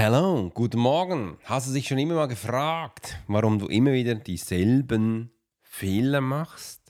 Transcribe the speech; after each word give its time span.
Hallo, 0.00 0.48
guten 0.54 0.78
Morgen. 0.78 1.38
Hast 1.42 1.68
du 1.68 1.72
dich 1.72 1.88
schon 1.88 1.98
immer 1.98 2.14
mal 2.14 2.28
gefragt, 2.28 3.18
warum 3.26 3.58
du 3.58 3.66
immer 3.66 3.92
wieder 3.92 4.14
dieselben 4.14 5.32
Fehler 5.60 6.20
machst? 6.20 6.80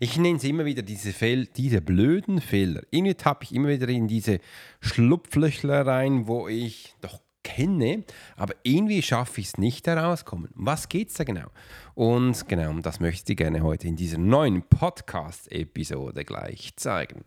Ich 0.00 0.16
nenne 0.16 0.38
es 0.38 0.44
immer 0.44 0.64
wieder 0.64 0.80
diese, 0.80 1.12
Fehl 1.12 1.44
diese 1.44 1.82
blöden 1.82 2.40
Fehler. 2.40 2.80
Irgendwie 2.90 3.16
tappe 3.16 3.44
ich 3.44 3.54
immer 3.54 3.68
wieder 3.68 3.86
in 3.90 4.08
diese 4.08 4.40
Schlupflöchler 4.80 5.86
rein, 5.86 6.26
wo 6.26 6.48
ich 6.48 6.94
doch 7.02 7.20
kenne, 7.44 8.04
aber 8.34 8.54
irgendwie 8.62 9.02
schaffe 9.02 9.42
ich 9.42 9.48
es 9.48 9.58
nicht 9.58 9.86
herauskommen. 9.86 10.48
Was 10.54 10.88
geht 10.88 11.10
es 11.10 11.16
da 11.16 11.24
genau? 11.24 11.48
Und 11.94 12.48
genau, 12.48 12.72
das 12.80 12.98
möchte 12.98 13.32
ich 13.32 13.36
gerne 13.36 13.62
heute 13.62 13.88
in 13.88 13.96
dieser 13.96 14.16
neuen 14.16 14.62
Podcast-Episode 14.62 16.24
gleich 16.24 16.72
zeigen. 16.76 17.26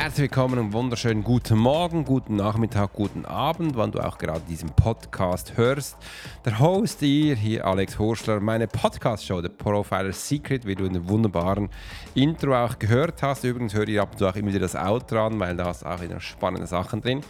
Herzlich 0.00 0.30
willkommen 0.30 0.60
und 0.60 0.72
wunderschönen 0.72 1.24
guten 1.24 1.58
Morgen, 1.58 2.04
guten 2.04 2.36
Nachmittag, 2.36 2.92
guten 2.92 3.24
Abend, 3.24 3.76
wann 3.76 3.90
du 3.90 3.98
auch 3.98 4.16
gerade 4.16 4.42
diesen 4.48 4.70
Podcast 4.70 5.56
hörst. 5.56 5.96
Der 6.44 6.60
Host 6.60 7.00
hier, 7.00 7.34
hier 7.34 7.66
Alex 7.66 7.98
Horschler, 7.98 8.38
meine 8.38 8.68
Podcast-Show, 8.68 9.42
The 9.42 9.48
Profiler 9.48 10.12
Secret, 10.12 10.64
wie 10.66 10.76
du 10.76 10.84
in 10.84 10.92
dem 10.92 11.08
wunderbaren 11.08 11.68
Intro 12.14 12.54
auch 12.54 12.78
gehört 12.78 13.24
hast. 13.24 13.42
Übrigens 13.42 13.74
höre 13.74 13.88
ich 13.88 14.00
ab 14.00 14.12
und 14.12 14.18
zu 14.18 14.28
auch 14.28 14.36
immer 14.36 14.50
wieder 14.50 14.60
das 14.60 14.76
Outro 14.76 15.26
an, 15.26 15.40
weil 15.40 15.56
da 15.56 15.68
ist 15.68 15.84
auch 15.84 16.00
wieder 16.00 16.20
spannende 16.20 16.68
Sachen 16.68 17.00
drin. 17.00 17.22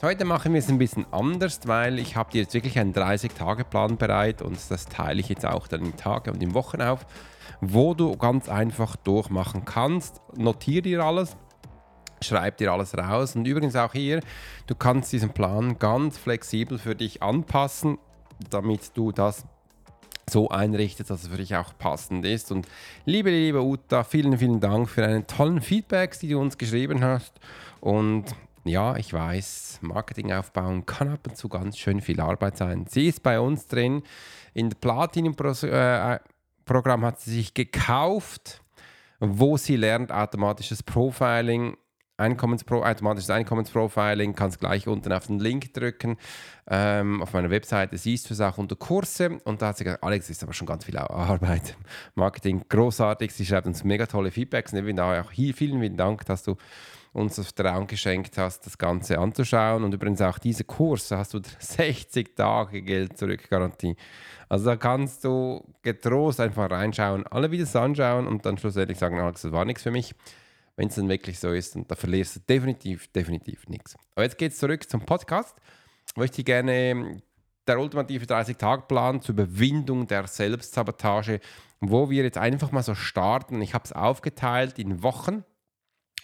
Heute 0.00 0.24
machen 0.24 0.52
wir 0.52 0.60
es 0.60 0.68
ein 0.68 0.78
bisschen 0.78 1.06
anders, 1.10 1.62
weil 1.66 1.98
ich 1.98 2.14
habe 2.14 2.30
dir 2.30 2.42
jetzt 2.42 2.54
wirklich 2.54 2.78
einen 2.78 2.94
30-Tage-Plan 2.94 3.96
bereit 3.96 4.40
und 4.40 4.56
das 4.68 4.86
teile 4.86 5.18
ich 5.18 5.28
jetzt 5.28 5.44
auch 5.44 5.66
dann 5.66 5.84
in 5.84 5.96
Tage 5.96 6.30
und 6.30 6.40
in 6.40 6.54
Wochen 6.54 6.80
auf, 6.80 7.06
wo 7.60 7.92
du 7.92 8.16
ganz 8.16 8.48
einfach 8.48 8.94
durchmachen 8.94 9.64
kannst. 9.64 10.20
Notiere 10.36 10.82
dir 10.82 11.02
alles, 11.02 11.36
schreib 12.22 12.58
dir 12.58 12.72
alles 12.72 12.96
raus. 12.96 13.36
Und 13.36 13.46
übrigens 13.46 13.76
auch 13.76 13.92
hier, 13.92 14.20
du 14.66 14.74
kannst 14.74 15.12
diesen 15.12 15.30
Plan 15.30 15.78
ganz 15.78 16.18
flexibel 16.18 16.78
für 16.78 16.94
dich 16.94 17.22
anpassen, 17.22 17.98
damit 18.50 18.96
du 18.96 19.12
das 19.12 19.44
so 20.28 20.48
einrichtest, 20.48 21.10
dass 21.10 21.22
es 21.22 21.28
für 21.28 21.36
dich 21.36 21.54
auch 21.56 21.76
passend 21.78 22.24
ist. 22.24 22.50
Und 22.50 22.66
liebe, 23.04 23.28
liebe 23.30 23.62
Uta, 23.62 24.02
vielen, 24.04 24.38
vielen 24.38 24.60
Dank 24.60 24.88
für 24.88 25.02
deine 25.02 25.26
tollen 25.26 25.60
Feedbacks, 25.60 26.20
die 26.20 26.28
du 26.28 26.40
uns 26.40 26.56
geschrieben 26.58 27.04
hast. 27.04 27.38
Und 27.80 28.24
ja, 28.64 28.96
ich 28.96 29.12
weiß, 29.12 29.80
Marketing 29.82 30.32
aufbauen 30.32 30.86
kann 30.86 31.10
ab 31.10 31.26
und 31.28 31.36
zu 31.36 31.50
ganz 31.50 31.76
schön 31.76 32.00
viel 32.00 32.18
Arbeit 32.20 32.56
sein. 32.56 32.86
Sie 32.88 33.08
ist 33.08 33.22
bei 33.22 33.38
uns 33.38 33.66
drin. 33.66 34.02
In 34.54 34.70
der 34.70 34.78
Platinum-Programm 34.78 37.04
hat 37.04 37.20
sie 37.20 37.32
sich 37.32 37.52
gekauft, 37.52 38.62
wo 39.20 39.58
sie 39.58 39.76
lernt 39.76 40.10
automatisches 40.10 40.82
Profiling 40.82 41.76
Einkommenspro 42.16 42.84
automatisches 42.84 43.30
Einkommensprofiling, 43.30 44.34
kannst 44.34 44.60
gleich 44.60 44.86
unten 44.86 45.12
auf 45.12 45.26
den 45.26 45.38
Link 45.40 45.74
drücken. 45.74 46.16
Ähm, 46.68 47.22
auf 47.22 47.32
meiner 47.32 47.50
Webseite 47.50 47.98
siehst 47.98 48.30
du 48.30 48.34
es 48.34 48.40
auch 48.40 48.56
unter 48.58 48.76
Kurse. 48.76 49.38
Und 49.44 49.62
da 49.62 49.68
hat 49.68 49.78
sie 49.78 49.84
gesagt, 49.84 50.02
Alex, 50.04 50.30
ist 50.30 50.42
aber 50.42 50.52
schon 50.52 50.66
ganz 50.66 50.84
viel 50.84 50.96
Arbeit. 50.96 51.76
Marketing 52.14 52.64
großartig. 52.68 53.32
Sie 53.32 53.44
schreibt 53.44 53.66
uns 53.66 53.82
mega 53.84 54.06
tolle 54.06 54.30
Feedbacks. 54.30 54.72
Und 54.72 55.00
auch 55.00 55.30
hier 55.32 55.54
vielen, 55.54 55.80
vielen 55.80 55.96
Dank, 55.96 56.24
dass 56.26 56.44
du 56.44 56.56
uns 57.12 57.36
das 57.36 57.52
Vertrauen 57.52 57.86
geschenkt 57.86 58.38
hast, 58.38 58.66
das 58.66 58.78
Ganze 58.78 59.18
anzuschauen. 59.18 59.84
Und 59.84 59.94
übrigens 59.94 60.20
auch 60.20 60.38
diese 60.38 60.64
Kurse 60.64 61.16
hast 61.16 61.34
du 61.34 61.40
60 61.58 62.36
Tage 62.36 62.82
Geld 62.82 63.18
zurück 63.18 63.48
Garantie. 63.48 63.96
Also 64.48 64.66
da 64.66 64.76
kannst 64.76 65.24
du 65.24 65.64
getrost 65.82 66.40
einfach 66.40 66.70
reinschauen, 66.70 67.26
alle 67.26 67.50
Videos 67.50 67.74
anschauen 67.74 68.26
und 68.26 68.44
dann 68.46 68.58
schlussendlich 68.58 68.98
sagen, 68.98 69.18
Alex, 69.18 69.42
das 69.42 69.52
war 69.52 69.64
nichts 69.64 69.82
für 69.82 69.90
mich 69.90 70.14
wenn 70.76 70.88
es 70.88 70.94
dann 70.96 71.08
wirklich 71.08 71.38
so 71.38 71.52
ist. 71.52 71.76
Und 71.76 71.90
da 71.90 71.94
verlierst 71.94 72.36
du 72.36 72.40
definitiv, 72.40 73.08
definitiv 73.08 73.68
nichts. 73.68 73.96
Aber 74.14 74.24
jetzt 74.24 74.38
geht 74.38 74.52
es 74.52 74.58
zurück 74.58 74.88
zum 74.88 75.00
Podcast. 75.04 75.56
Ich 76.08 76.16
möchte 76.16 76.44
gerne 76.44 77.22
der 77.66 77.80
ultimative 77.80 78.26
30-Tage-Plan 78.26 79.20
zur 79.20 79.34
Überwindung 79.34 80.06
der 80.06 80.26
Selbstsabotage, 80.26 81.40
wo 81.80 82.10
wir 82.10 82.22
jetzt 82.24 82.38
einfach 82.38 82.72
mal 82.72 82.82
so 82.82 82.94
starten. 82.94 83.62
Ich 83.62 83.74
habe 83.74 83.84
es 83.84 83.92
aufgeteilt 83.92 84.78
in 84.78 85.02
Wochen 85.02 85.44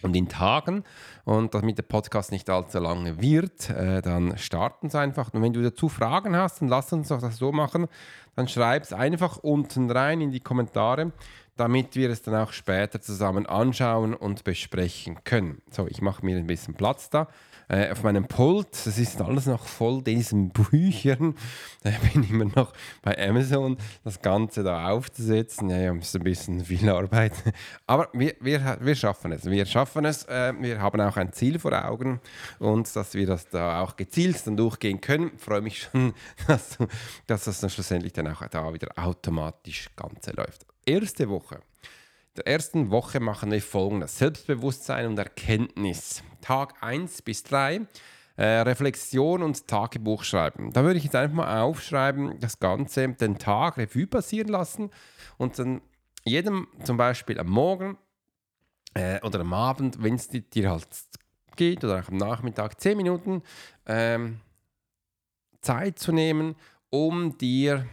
und 0.03 0.15
in 0.15 0.29
Tagen. 0.29 0.83
Und 1.25 1.53
damit 1.53 1.77
der 1.77 1.83
Podcast 1.83 2.31
nicht 2.31 2.49
allzu 2.49 2.79
lange 2.79 3.21
wird, 3.21 3.69
äh, 3.69 4.01
dann 4.01 4.37
starten 4.37 4.89
Sie 4.89 4.99
einfach. 4.99 5.33
Und 5.33 5.41
wenn 5.41 5.53
du 5.53 5.61
dazu 5.61 5.89
Fragen 5.89 6.35
hast, 6.35 6.61
dann 6.61 6.67
lass 6.67 6.91
uns 6.93 7.09
doch 7.09 7.21
das 7.21 7.37
so 7.37 7.51
machen. 7.51 7.87
Dann 8.35 8.47
schreib 8.47 8.83
es 8.83 8.93
einfach 8.93 9.37
unten 9.37 9.91
rein 9.91 10.21
in 10.21 10.31
die 10.31 10.39
Kommentare 10.39 11.11
damit 11.57 11.95
wir 11.95 12.09
es 12.09 12.23
dann 12.23 12.35
auch 12.35 12.53
später 12.53 13.01
zusammen 13.01 13.45
anschauen 13.45 14.15
und 14.15 14.43
besprechen 14.43 15.23
können. 15.23 15.61
So, 15.69 15.87
ich 15.87 16.01
mache 16.01 16.25
mir 16.25 16.37
ein 16.37 16.47
bisschen 16.47 16.73
Platz 16.73 17.11
da. 17.11 17.27
Äh, 17.71 17.89
auf 17.89 18.03
meinem 18.03 18.27
Pult, 18.27 18.67
das 18.85 18.97
ist 18.97 19.21
alles 19.21 19.45
noch 19.45 19.65
voll 19.65 20.01
diesen 20.03 20.49
Büchern. 20.49 21.35
Da 21.83 21.91
bin 22.11 22.23
ich 22.23 22.29
immer 22.29 22.43
noch 22.43 22.73
bei 23.01 23.17
Amazon, 23.17 23.77
das 24.03 24.21
Ganze 24.21 24.61
da 24.61 24.89
aufzusetzen. 24.89 25.69
Ja, 25.69 25.77
ja, 25.77 25.95
ist 25.95 26.13
ein 26.13 26.23
bisschen 26.23 26.65
viel 26.65 26.89
Arbeit. 26.89 27.31
Aber 27.87 28.09
wir, 28.11 28.35
wir, 28.41 28.77
wir 28.81 28.95
schaffen 28.95 29.31
es. 29.31 29.45
Wir 29.45 29.65
schaffen 29.65 30.03
es. 30.03 30.25
Äh, 30.25 30.53
wir 30.59 30.81
haben 30.81 30.99
auch 30.99 31.15
ein 31.15 31.31
Ziel 31.31 31.59
vor 31.59 31.71
Augen 31.71 32.19
und 32.59 32.93
dass 32.93 33.13
wir 33.13 33.25
das 33.25 33.47
da 33.47 33.79
auch 33.81 33.95
gezielt 33.95 34.45
dann 34.45 34.57
durchgehen 34.57 34.99
können. 34.99 35.31
Ich 35.33 35.41
freue 35.41 35.61
mich 35.61 35.83
schon, 35.83 36.13
dass, 36.47 36.77
dass 37.25 37.45
das 37.45 37.61
dann 37.61 37.69
schlussendlich 37.69 38.11
dann 38.11 38.27
auch 38.27 38.45
da 38.49 38.73
wieder 38.73 38.89
automatisch 38.97 39.89
Ganze 39.95 40.31
läuft 40.31 40.65
erste 40.85 41.29
Woche. 41.29 41.59
Der 42.37 42.47
ersten 42.47 42.91
Woche 42.91 43.19
machen 43.19 43.51
wir 43.51 43.61
folgendes: 43.61 44.17
Selbstbewusstsein 44.17 45.05
und 45.07 45.17
Erkenntnis. 45.17 46.23
Tag 46.39 46.81
1 46.81 47.23
bis 47.23 47.43
3. 47.43 47.81
Äh, 48.37 48.45
Reflexion 48.61 49.43
und 49.43 49.67
Tagebuch 49.67 50.23
schreiben. 50.23 50.71
Da 50.71 50.83
würde 50.83 50.97
ich 50.97 51.03
jetzt 51.03 51.15
einfach 51.15 51.35
mal 51.35 51.61
aufschreiben, 51.61 52.39
das 52.39 52.59
Ganze 52.59 53.09
den 53.09 53.37
Tag 53.37 53.77
Revue 53.77 54.07
passieren 54.07 54.47
lassen 54.47 54.89
und 55.37 55.59
dann 55.59 55.81
jedem 56.23 56.67
zum 56.83 56.95
Beispiel 56.95 57.37
am 57.37 57.49
Morgen 57.49 57.97
äh, 58.93 59.19
oder 59.21 59.41
am 59.41 59.53
Abend, 59.53 60.01
wenn 60.01 60.15
es 60.15 60.29
dir 60.29 60.71
halt 60.71 60.87
geht 61.57 61.83
oder 61.83 61.99
auch 61.99 62.07
am 62.07 62.15
Nachmittag, 62.15 62.79
10 62.79 62.95
Minuten 62.95 63.43
ähm, 63.85 64.39
Zeit 65.59 65.99
zu 65.99 66.13
nehmen, 66.13 66.55
um 66.89 67.37
dir 67.37 67.85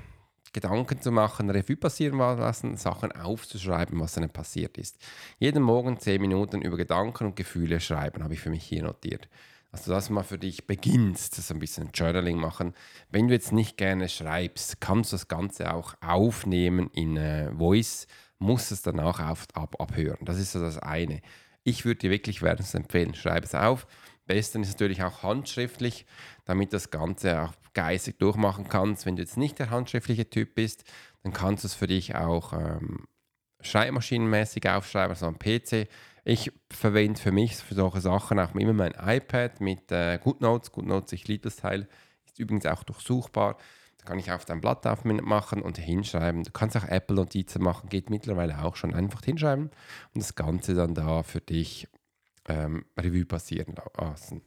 Gedanken 0.52 1.00
zu 1.00 1.10
machen, 1.10 1.50
Revue 1.50 1.76
passieren 1.76 2.18
lassen, 2.18 2.76
Sachen 2.76 3.12
aufzuschreiben, 3.12 4.00
was 4.00 4.14
dann 4.14 4.28
passiert 4.30 4.78
ist. 4.78 4.98
Jeden 5.38 5.62
Morgen 5.62 5.98
zehn 5.98 6.20
Minuten 6.20 6.62
über 6.62 6.76
Gedanken 6.76 7.26
und 7.26 7.36
Gefühle 7.36 7.80
schreiben, 7.80 8.22
habe 8.22 8.34
ich 8.34 8.40
für 8.40 8.50
mich 8.50 8.64
hier 8.64 8.82
notiert. 8.82 9.28
Also, 9.70 9.92
dass 9.92 10.06
du 10.06 10.14
mal 10.14 10.22
für 10.22 10.38
dich 10.38 10.66
beginnst, 10.66 11.34
so 11.34 11.54
ein 11.54 11.60
bisschen 11.60 11.90
Journaling 11.92 12.38
machen. 12.38 12.74
Wenn 13.10 13.28
du 13.28 13.34
jetzt 13.34 13.52
nicht 13.52 13.76
gerne 13.76 14.08
schreibst, 14.08 14.80
kannst 14.80 15.12
du 15.12 15.16
das 15.16 15.28
Ganze 15.28 15.74
auch 15.74 15.94
aufnehmen 16.00 16.88
in 16.94 17.18
äh, 17.18 17.52
Voice, 17.52 18.06
musst 18.38 18.72
es 18.72 18.80
danach 18.80 19.20
auf, 19.20 19.46
ab, 19.52 19.76
abhören. 19.78 20.24
Das 20.24 20.38
ist 20.38 20.52
so 20.52 20.60
das 20.60 20.78
eine. 20.78 21.20
Ich 21.64 21.84
würde 21.84 21.98
dir 21.98 22.10
wirklich 22.10 22.40
wärmstens 22.40 22.74
empfehlen, 22.74 23.14
schreib 23.14 23.44
es 23.44 23.54
auf. 23.54 23.86
Besten 24.28 24.62
ist 24.62 24.74
natürlich 24.74 25.02
auch 25.02 25.24
handschriftlich, 25.24 26.06
damit 26.44 26.72
das 26.72 26.90
Ganze 26.90 27.42
auch 27.42 27.54
geistig 27.74 28.18
durchmachen 28.18 28.68
kannst. 28.68 29.06
Wenn 29.06 29.16
du 29.16 29.22
jetzt 29.22 29.36
nicht 29.36 29.58
der 29.58 29.70
handschriftliche 29.70 30.30
Typ 30.30 30.54
bist, 30.54 30.84
dann 31.24 31.32
kannst 31.32 31.64
du 31.64 31.66
es 31.66 31.74
für 31.74 31.88
dich 31.88 32.14
auch 32.14 32.52
ähm, 32.52 33.06
schreibmaschinenmäßig 33.60 34.68
aufschreiben, 34.68 35.10
also 35.10 35.26
am 35.26 35.38
PC. 35.38 35.88
Ich 36.24 36.52
verwende 36.70 37.20
für 37.20 37.32
mich 37.32 37.56
für 37.56 37.74
solche 37.74 38.00
Sachen 38.00 38.38
auch 38.38 38.54
immer 38.54 38.72
mein 38.72 38.92
iPad 38.92 39.60
mit 39.60 39.90
äh, 39.90 40.18
GoodNotes. 40.22 40.72
GoodNotes, 40.72 41.12
ich 41.12 41.26
liebe 41.26 41.44
das 41.44 41.56
Teil, 41.56 41.88
ist 42.26 42.38
übrigens 42.38 42.66
auch 42.66 42.84
durchsuchbar. 42.84 43.56
Du 43.98 44.04
kann 44.04 44.18
ich 44.18 44.30
auf 44.30 44.44
dein 44.44 44.60
Blatt 44.60 44.86
aufmachen 44.86 45.62
und 45.62 45.78
hinschreiben. 45.78 46.44
Du 46.44 46.50
kannst 46.52 46.76
auch 46.76 46.84
Apple-Notizen 46.84 47.62
machen, 47.62 47.88
geht 47.88 48.10
mittlerweile 48.10 48.62
auch 48.62 48.76
schon. 48.76 48.94
Einfach 48.94 49.24
hinschreiben 49.24 49.70
und 50.14 50.22
das 50.22 50.34
Ganze 50.34 50.74
dann 50.74 50.94
da 50.94 51.22
für 51.22 51.40
dich 51.40 51.88
ähm, 52.48 52.84
Revue 52.98 53.24
passieren 53.24 53.74
lassen. 53.96 54.42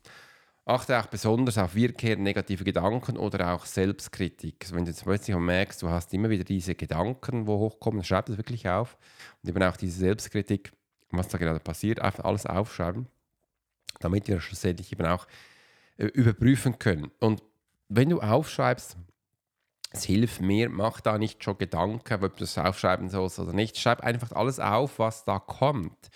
Achte 0.65 0.99
auch 0.99 1.07
besonders 1.07 1.57
auf 1.57 1.73
wiederkehrende 1.73 2.23
negative 2.23 2.63
Gedanken 2.63 3.17
oder 3.17 3.53
auch 3.53 3.65
Selbstkritik. 3.65 4.57
Also 4.61 4.75
wenn 4.75 4.85
du 4.85 4.91
jetzt 4.91 5.03
plötzlich 5.03 5.35
merkst, 5.35 5.81
du 5.81 5.89
hast 5.89 6.13
immer 6.13 6.29
wieder 6.29 6.43
diese 6.43 6.75
Gedanken, 6.75 7.47
wo 7.47 7.57
hochkommen, 7.57 8.03
schreib 8.03 8.27
das 8.27 8.37
wirklich 8.37 8.69
auf. 8.69 8.97
Und 9.41 9.49
eben 9.49 9.63
auch 9.63 9.75
diese 9.75 9.99
Selbstkritik, 9.99 10.71
was 11.09 11.29
da 11.29 11.37
gerade 11.37 11.59
passiert, 11.59 11.99
einfach 11.99 12.25
alles 12.25 12.45
aufschreiben, 12.45 13.07
damit 13.99 14.27
wir 14.27 14.39
schlussendlich 14.39 14.91
eben 14.91 15.05
auch 15.05 15.27
äh, 15.97 16.05
überprüfen 16.05 16.77
können. 16.77 17.11
Und 17.19 17.41
wenn 17.89 18.09
du 18.09 18.21
aufschreibst, 18.21 18.97
es 19.93 20.03
hilft 20.03 20.41
mir, 20.41 20.69
mach 20.69 21.01
da 21.01 21.17
nicht 21.17 21.43
schon 21.43 21.57
Gedanken, 21.57 22.23
ob 22.23 22.37
du 22.37 22.43
es 22.45 22.57
aufschreiben 22.57 23.09
sollst 23.09 23.39
oder 23.39 23.51
nicht. 23.51 23.77
Schreib 23.77 24.01
einfach 24.01 24.31
alles 24.31 24.59
auf, 24.59 24.99
was 24.99 25.25
da 25.25 25.39
kommt. 25.39 26.09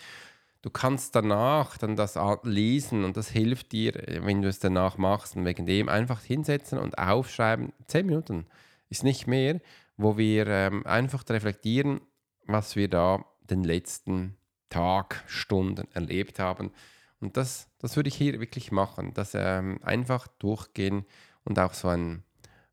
Du 0.66 0.72
kannst 0.72 1.16
danach 1.16 1.78
dann 1.78 1.96
das 1.96 2.18
lesen 2.42 3.04
und 3.04 3.18
das 3.18 3.30
hilft 3.30 3.72
dir, 3.72 3.94
wenn 4.24 4.42
du 4.42 4.48
es 4.48 4.58
danach 4.58 4.98
machst. 4.98 5.36
Und 5.36 5.46
wegen 5.46 5.68
dem 5.68 5.90
einfach 5.90 6.22
hinsetzen 6.22 6.80
und 6.80 6.98
aufschreiben. 6.98 7.72
Zehn 7.86 8.08
Minuten 8.08 8.48
ist 8.90 9.04
nicht 9.04 9.28
mehr, 9.28 9.62
wo 9.96 10.18
wir 10.18 10.48
ähm, 10.48 10.84
einfach 10.88 11.24
reflektieren, 11.30 12.02
was 12.48 12.76
wir 12.76 12.90
da 12.90 13.24
den 13.42 13.64
letzten 13.64 14.38
Tag, 14.72 15.24
Stunden 15.28 15.88
erlebt 15.94 16.40
haben. 16.40 16.72
Und 17.20 17.38
das, 17.38 17.70
das 17.78 17.96
würde 17.96 18.10
ich 18.10 18.16
hier 18.16 18.40
wirklich 18.40 18.72
machen. 18.72 19.14
Das 19.14 19.34
ähm, 19.36 19.78
einfach 19.84 20.28
durchgehen 20.40 21.06
und 21.44 21.60
auch 21.60 21.76
so 21.76 21.90
eine 21.90 22.24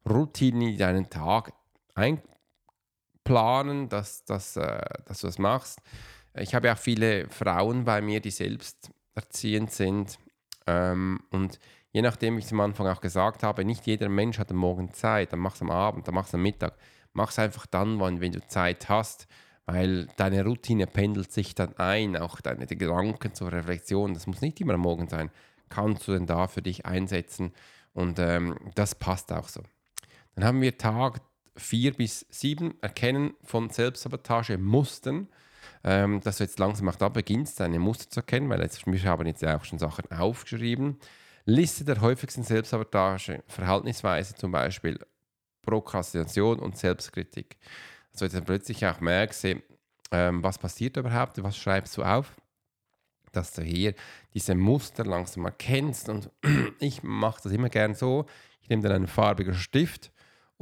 Routine 0.08 0.70
in 0.70 0.78
deinen 0.78 1.10
Tag 1.10 1.52
einplanen, 1.94 3.90
dass, 3.90 4.24
dass, 4.24 4.56
äh, 4.56 4.80
dass 5.04 5.20
du 5.20 5.26
das 5.26 5.38
machst. 5.38 5.82
Ich 6.34 6.55
habe 6.55 6.69
ja 6.69 6.75
auch 6.75 6.79
viele 6.79 7.29
Frauen 7.29 7.84
bei 7.84 8.00
mir, 8.00 8.20
die 8.20 8.31
selbst 8.31 8.90
erziehend 9.14 9.70
sind. 9.70 10.19
Ähm, 10.67 11.20
und 11.31 11.58
je 11.93 12.02
nachdem, 12.02 12.37
wie 12.37 12.40
ich 12.40 12.46
es 12.46 12.52
am 12.52 12.61
Anfang 12.61 12.87
auch 12.87 13.00
gesagt 13.00 13.43
habe, 13.43 13.64
nicht 13.64 13.87
jeder 13.87 14.08
Mensch 14.08 14.38
hat 14.38 14.50
am 14.50 14.56
Morgen 14.56 14.93
Zeit, 14.93 15.32
dann 15.32 15.40
mach 15.40 15.55
es 15.55 15.62
am 15.62 15.70
Abend, 15.70 16.08
dann 16.08 16.14
mach 16.14 16.26
es 16.26 16.34
am 16.34 16.43
Mittag. 16.43 16.76
Mach 17.12 17.31
es 17.31 17.38
einfach 17.38 17.67
dann, 17.67 18.00
wenn, 18.00 18.20
wenn 18.20 18.32
du 18.32 18.46
Zeit 18.46 18.88
hast, 18.88 19.26
weil 19.67 20.06
deine 20.17 20.44
Routine 20.44 20.87
pendelt 20.87 21.31
sich 21.31 21.55
dann 21.55 21.76
ein, 21.76 22.17
auch 22.17 22.40
deine 22.40 22.67
Gedanken 22.67 23.35
zur 23.35 23.52
Reflexion. 23.52 24.14
Das 24.14 24.26
muss 24.26 24.40
nicht 24.40 24.61
immer 24.61 24.75
am 24.75 24.81
Morgen 24.81 25.08
sein. 25.08 25.31
Kannst 25.69 26.08
du 26.08 26.12
denn 26.12 26.26
da 26.26 26.46
für 26.46 26.62
dich 26.62 26.87
einsetzen? 26.87 27.52
Und 27.93 28.19
ähm, 28.19 28.56
das 28.75 28.94
passt 28.94 29.31
auch 29.32 29.49
so. 29.49 29.62
Dann 30.35 30.44
haben 30.44 30.62
wir 30.62 30.78
Tag 30.78 31.20
4 31.56 31.93
bis 31.94 32.26
7, 32.31 32.75
Erkennen 32.81 33.35
von 33.43 33.69
Selbstsabotage-Mustern 33.69 35.28
ähm, 35.84 36.20
dass 36.20 36.38
du 36.38 36.44
jetzt 36.44 36.58
langsam 36.58 36.88
auch 36.88 36.96
da 36.96 37.08
beginnst, 37.08 37.61
deine 37.61 37.79
Muster 37.79 38.08
zu 38.11 38.20
erkennen, 38.20 38.49
weil 38.49 38.61
jetzt, 38.61 38.87
wir 38.87 39.02
haben 39.05 39.26
jetzt 39.26 39.44
auch 39.44 39.64
schon 39.64 39.79
Sachen 39.79 40.11
aufgeschrieben. 40.11 40.99
Liste 41.44 41.84
der 41.84 42.00
häufigsten 42.00 42.44
Selbstsabotage, 42.44 43.43
Verhaltensweise 43.49 44.34
zum 44.34 44.52
Beispiel 44.52 44.99
Prokrastination 45.62 46.61
und 46.61 46.76
Selbstkritik. 46.76 47.56
Also 48.12 48.26
jetzt 48.26 48.44
plötzlich 48.44 48.87
auch 48.87 49.00
merkst, 49.00 49.46
ähm, 50.12 50.43
was 50.43 50.58
passiert 50.58 50.96
überhaupt, 50.96 51.43
was 51.43 51.56
schreibst 51.56 51.96
du 51.96 52.02
auf, 52.02 52.37
dass 53.32 53.52
du 53.52 53.62
hier 53.62 53.94
diese 54.35 54.55
Muster 54.55 55.05
langsam 55.05 55.44
erkennst 55.44 56.08
und 56.08 56.31
ich 56.78 57.02
mache 57.02 57.40
das 57.43 57.52
immer 57.52 57.70
gern 57.70 57.94
so, 57.94 58.26
ich 58.61 58.69
nehme 58.69 58.82
dann 58.82 58.93
einen 58.93 59.06
farbigen 59.08 59.55
Stift 59.55 60.12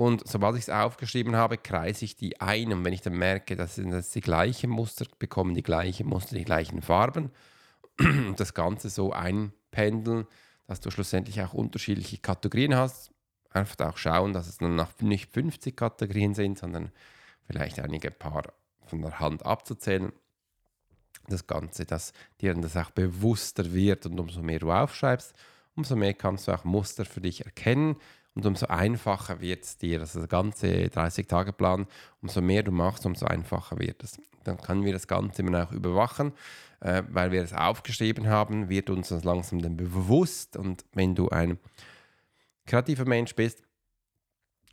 und 0.00 0.26
sobald 0.26 0.56
ich 0.56 0.62
es 0.62 0.70
aufgeschrieben 0.70 1.36
habe, 1.36 1.58
kreise 1.58 2.06
ich 2.06 2.16
die 2.16 2.40
ein. 2.40 2.72
Und 2.72 2.86
wenn 2.86 2.94
ich 2.94 3.02
dann 3.02 3.18
merke, 3.18 3.54
dass 3.54 3.74
das 3.76 4.08
die 4.08 4.22
gleichen 4.22 4.70
Muster 4.70 5.04
bekommen, 5.18 5.52
die 5.52 5.62
gleichen 5.62 6.06
Muster, 6.06 6.36
die 6.36 6.44
gleichen 6.46 6.80
Farben, 6.80 7.30
und 7.98 8.40
das 8.40 8.54
Ganze 8.54 8.88
so 8.88 9.12
einpendeln, 9.12 10.26
dass 10.66 10.80
du 10.80 10.90
schlussendlich 10.90 11.42
auch 11.42 11.52
unterschiedliche 11.52 12.16
Kategorien 12.16 12.74
hast. 12.74 13.10
Einfach 13.50 13.78
auch 13.86 13.98
schauen, 13.98 14.32
dass 14.32 14.48
es 14.48 14.56
dann 14.56 14.82
nicht 15.02 15.30
50 15.30 15.76
Kategorien 15.76 16.32
sind, 16.32 16.58
sondern 16.58 16.92
vielleicht 17.46 17.78
einige 17.78 18.10
paar 18.10 18.54
von 18.86 19.02
der 19.02 19.20
Hand 19.20 19.44
abzuzählen. 19.44 20.12
Das 21.28 21.46
Ganze, 21.46 21.84
dass 21.84 22.14
dir 22.40 22.54
das 22.54 22.74
auch 22.74 22.90
bewusster 22.90 23.70
wird 23.74 24.06
und 24.06 24.18
umso 24.18 24.40
mehr 24.40 24.60
du 24.60 24.72
aufschreibst, 24.72 25.34
umso 25.74 25.94
mehr 25.94 26.14
kannst 26.14 26.48
du 26.48 26.52
auch 26.52 26.64
Muster 26.64 27.04
für 27.04 27.20
dich 27.20 27.44
erkennen 27.44 27.96
und 28.34 28.46
umso 28.46 28.66
einfacher 28.66 29.40
wird 29.40 29.64
es 29.64 29.76
dir. 29.76 30.00
Also 30.00 30.20
der 30.20 30.28
ganze 30.28 30.66
30-Tage-Plan, 30.66 31.86
umso 32.22 32.40
mehr 32.40 32.62
du 32.62 32.70
machst, 32.70 33.06
umso 33.06 33.26
einfacher 33.26 33.78
wird 33.78 34.02
es. 34.02 34.20
Dann 34.44 34.58
können 34.58 34.84
wir 34.84 34.92
das 34.92 35.08
Ganze 35.08 35.42
immer 35.42 35.64
auch 35.64 35.72
überwachen, 35.72 36.32
äh, 36.80 37.02
weil 37.08 37.32
wir 37.32 37.42
es 37.42 37.52
aufgeschrieben 37.52 38.28
haben, 38.28 38.68
wird 38.68 38.88
uns 38.88 39.08
das 39.08 39.24
langsam 39.24 39.60
dann 39.60 39.76
bewusst. 39.76 40.56
Und 40.56 40.84
wenn 40.92 41.14
du 41.14 41.28
ein 41.28 41.58
kreativer 42.66 43.04
Mensch 43.04 43.34
bist, 43.34 43.62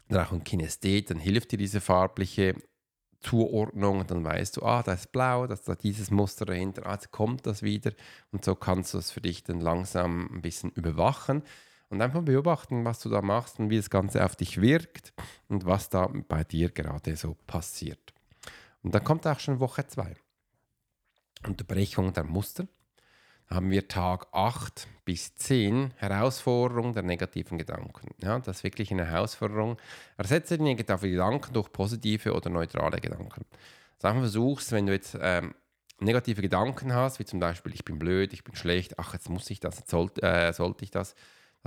oder 0.09 0.25
auch 0.25 0.31
ein 0.31 0.43
Kinesthet, 0.43 1.09
dann 1.09 1.19
hilft 1.19 1.51
dir 1.51 1.57
diese 1.57 1.81
farbliche 1.81 2.55
Zuordnung 3.19 4.05
dann 4.05 4.23
weißt 4.23 4.57
du, 4.57 4.63
ah, 4.63 4.83
da 4.83 4.93
ist 4.93 5.11
blau, 5.11 5.47
da 5.47 5.55
ist 5.55 5.83
dieses 5.83 6.11
Muster 6.11 6.45
dahinter, 6.45 6.85
ah, 6.85 6.93
jetzt 6.93 7.11
kommt 7.11 7.45
das 7.45 7.63
wieder 7.63 7.91
und 8.31 8.45
so 8.45 8.55
kannst 8.55 8.93
du 8.93 8.99
es 8.99 9.11
für 9.11 9.21
dich 9.21 9.43
dann 9.43 9.59
langsam 9.59 10.29
ein 10.31 10.41
bisschen 10.41 10.71
überwachen 10.71 11.43
und 11.89 12.01
einfach 12.01 12.21
beobachten, 12.21 12.85
was 12.85 12.99
du 12.99 13.09
da 13.09 13.21
machst 13.21 13.59
und 13.59 13.69
wie 13.69 13.77
das 13.77 13.89
Ganze 13.89 14.23
auf 14.23 14.35
dich 14.35 14.61
wirkt 14.61 15.13
und 15.47 15.65
was 15.65 15.89
da 15.89 16.09
bei 16.27 16.43
dir 16.43 16.69
gerade 16.69 17.15
so 17.15 17.35
passiert. 17.47 18.13
Und 18.83 18.93
dann 18.93 19.03
kommt 19.03 19.25
auch 19.27 19.39
schon 19.39 19.59
Woche 19.59 19.85
2. 19.87 20.15
Unterbrechung 21.45 22.13
der 22.13 22.23
Muster. 22.23 22.67
Da 23.49 23.55
haben 23.55 23.71
wir 23.71 23.87
Tag 23.87 24.27
8 24.33 24.87
bis 25.05 25.33
10 25.35 25.93
Herausforderung 25.95 26.93
der 26.93 27.03
negativen 27.03 27.57
Gedanken. 27.57 28.13
Ja, 28.21 28.39
das 28.39 28.57
ist 28.57 28.63
wirklich 28.63 28.91
eine 28.91 29.05
Herausforderung. 29.05 29.77
Ersetze 30.17 30.57
die 30.57 30.63
negativen 30.65 31.11
Gedanken 31.11 31.53
durch 31.53 31.71
positive 31.71 32.33
oder 32.33 32.49
neutrale 32.49 32.99
Gedanken. 32.99 33.45
Also 33.95 34.07
einfach 34.07 34.21
versuchst, 34.21 34.71
wenn 34.73 34.85
du 34.85 34.93
jetzt 34.93 35.17
ähm, 35.21 35.55
negative 35.99 36.41
Gedanken 36.41 36.93
hast, 36.93 37.19
wie 37.19 37.25
zum 37.25 37.39
Beispiel, 37.39 37.73
ich 37.73 37.85
bin 37.85 37.97
blöd, 37.97 38.33
ich 38.33 38.43
bin 38.43 38.55
schlecht, 38.55 38.99
ach, 38.99 39.13
jetzt 39.13 39.29
muss 39.29 39.49
ich 39.49 39.59
das, 39.59 39.79
jetzt 39.79 39.89
sollte, 39.89 40.21
äh, 40.21 40.51
sollte 40.51 40.83
ich 40.83 40.91
das, 40.91 41.15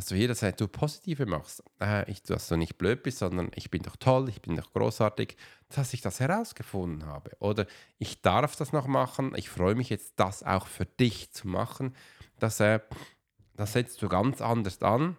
dass 0.00 0.06
du 0.06 0.14
jederzeit 0.14 0.58
du 0.58 0.66
Positive 0.66 1.26
machst. 1.26 1.62
Äh, 1.78 2.10
ich, 2.10 2.22
dass 2.22 2.48
du 2.48 2.56
nicht 2.56 2.78
blöd 2.78 3.02
bist, 3.02 3.18
sondern 3.18 3.50
ich 3.54 3.70
bin 3.70 3.82
doch 3.82 3.96
toll, 3.96 4.30
ich 4.30 4.40
bin 4.40 4.56
doch 4.56 4.72
großartig, 4.72 5.36
dass 5.68 5.92
ich 5.92 6.00
das 6.00 6.20
herausgefunden 6.20 7.04
habe. 7.04 7.32
Oder 7.38 7.66
ich 7.98 8.22
darf 8.22 8.56
das 8.56 8.72
noch 8.72 8.86
machen, 8.86 9.34
ich 9.36 9.50
freue 9.50 9.74
mich 9.74 9.90
jetzt, 9.90 10.14
das 10.16 10.42
auch 10.42 10.68
für 10.68 10.86
dich 10.86 11.32
zu 11.32 11.48
machen. 11.48 11.94
Das, 12.38 12.60
äh, 12.60 12.80
das 13.56 13.74
setzt 13.74 14.00
du 14.00 14.08
ganz 14.08 14.40
anders 14.40 14.80
an. 14.80 15.18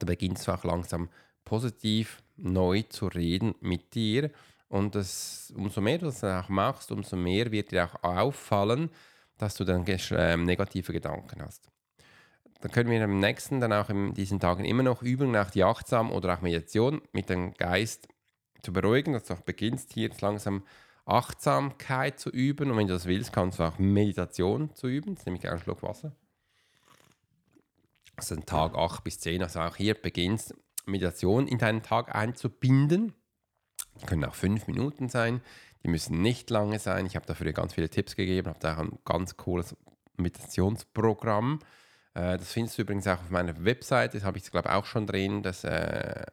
Da 0.00 0.04
beginnst 0.04 0.46
du 0.46 0.52
auch 0.52 0.64
langsam 0.64 1.08
positiv 1.46 2.22
neu 2.36 2.82
zu 2.82 3.06
reden 3.06 3.54
mit 3.60 3.94
dir. 3.94 4.32
Und 4.68 4.94
das, 4.94 5.50
umso 5.56 5.80
mehr 5.80 5.96
du 5.96 6.04
das 6.04 6.22
auch 6.22 6.50
machst, 6.50 6.92
umso 6.92 7.16
mehr 7.16 7.50
wird 7.52 7.70
dir 7.70 7.86
auch 7.86 8.02
auffallen, 8.02 8.90
dass 9.38 9.54
du 9.54 9.64
dann 9.64 9.86
äh, 9.86 10.36
negative 10.36 10.92
Gedanken 10.92 11.40
hast 11.40 11.70
dann 12.60 12.72
können 12.72 12.90
wir 12.90 13.02
im 13.02 13.20
nächsten, 13.20 13.60
dann 13.60 13.72
auch 13.72 13.90
in 13.90 14.14
diesen 14.14 14.40
Tagen 14.40 14.64
immer 14.64 14.82
noch 14.82 15.02
üben, 15.02 15.30
nach 15.30 15.50
die 15.50 15.64
Achtsam 15.64 16.10
oder 16.10 16.34
auch 16.34 16.40
Meditation 16.40 17.02
mit 17.12 17.28
dem 17.28 17.54
Geist 17.54 18.08
zu 18.62 18.72
beruhigen, 18.72 19.12
dass 19.12 19.24
du 19.24 19.34
auch 19.34 19.40
beginnst, 19.40 19.92
hier 19.92 20.08
jetzt 20.08 20.20
langsam 20.20 20.62
Achtsamkeit 21.04 22.18
zu 22.18 22.30
üben. 22.30 22.70
Und 22.70 22.76
wenn 22.76 22.88
du 22.88 22.94
das 22.94 23.06
willst, 23.06 23.32
kannst 23.32 23.58
du 23.58 23.62
auch 23.62 23.78
Meditation 23.78 24.74
zu 24.74 24.88
üben. 24.88 25.12
Jetzt 25.12 25.26
nehme 25.26 25.38
ich 25.38 25.48
einen 25.48 25.60
Schluck 25.60 25.82
Wasser. 25.82 26.12
Also 28.16 28.34
den 28.34 28.46
Tag 28.46 28.74
8 28.74 29.04
bis 29.04 29.20
10, 29.20 29.42
also 29.42 29.60
auch 29.60 29.76
hier 29.76 29.94
beginnst 29.94 30.54
Meditation 30.86 31.46
in 31.46 31.58
deinen 31.58 31.82
Tag 31.82 32.14
einzubinden. 32.14 33.12
Die 34.00 34.06
können 34.06 34.24
auch 34.24 34.34
fünf 34.34 34.66
Minuten 34.66 35.08
sein, 35.08 35.42
die 35.82 35.88
müssen 35.88 36.22
nicht 36.22 36.48
lange 36.50 36.78
sein. 36.78 37.06
Ich 37.06 37.16
habe 37.16 37.26
dafür 37.26 37.52
ganz 37.52 37.74
viele 37.74 37.90
Tipps 37.90 38.16
gegeben, 38.16 38.48
habe 38.48 38.58
da 38.58 38.74
auch 38.74 38.80
ein 38.80 38.98
ganz 39.04 39.36
cooles 39.36 39.76
Meditationsprogramm 40.16 41.60
äh, 42.16 42.38
das 42.38 42.52
findest 42.52 42.78
du 42.78 42.82
übrigens 42.82 43.06
auch 43.06 43.20
auf 43.20 43.30
meiner 43.30 43.62
Webseite, 43.62 44.16
das 44.16 44.24
habe 44.24 44.38
ich 44.38 44.50
glaube 44.50 44.72
auch 44.72 44.86
schon 44.86 45.06
drin, 45.06 45.42
das, 45.42 45.64
äh, 45.64 46.24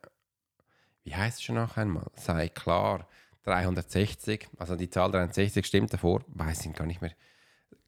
wie 1.04 1.14
heißt 1.14 1.40
es 1.40 1.44
schon 1.44 1.56
noch 1.56 1.76
einmal? 1.76 2.10
Sei 2.16 2.48
klar, 2.48 3.06
360, 3.44 4.48
also 4.58 4.78
die 4.78 4.90
Zahl 4.90 5.12
360 5.12 5.66
stimmt 5.66 5.94
davor, 5.94 6.24
weiß 6.28 6.66
ich 6.66 6.74
gar 6.74 6.86
nicht 6.86 7.02
mehr. 7.02 7.12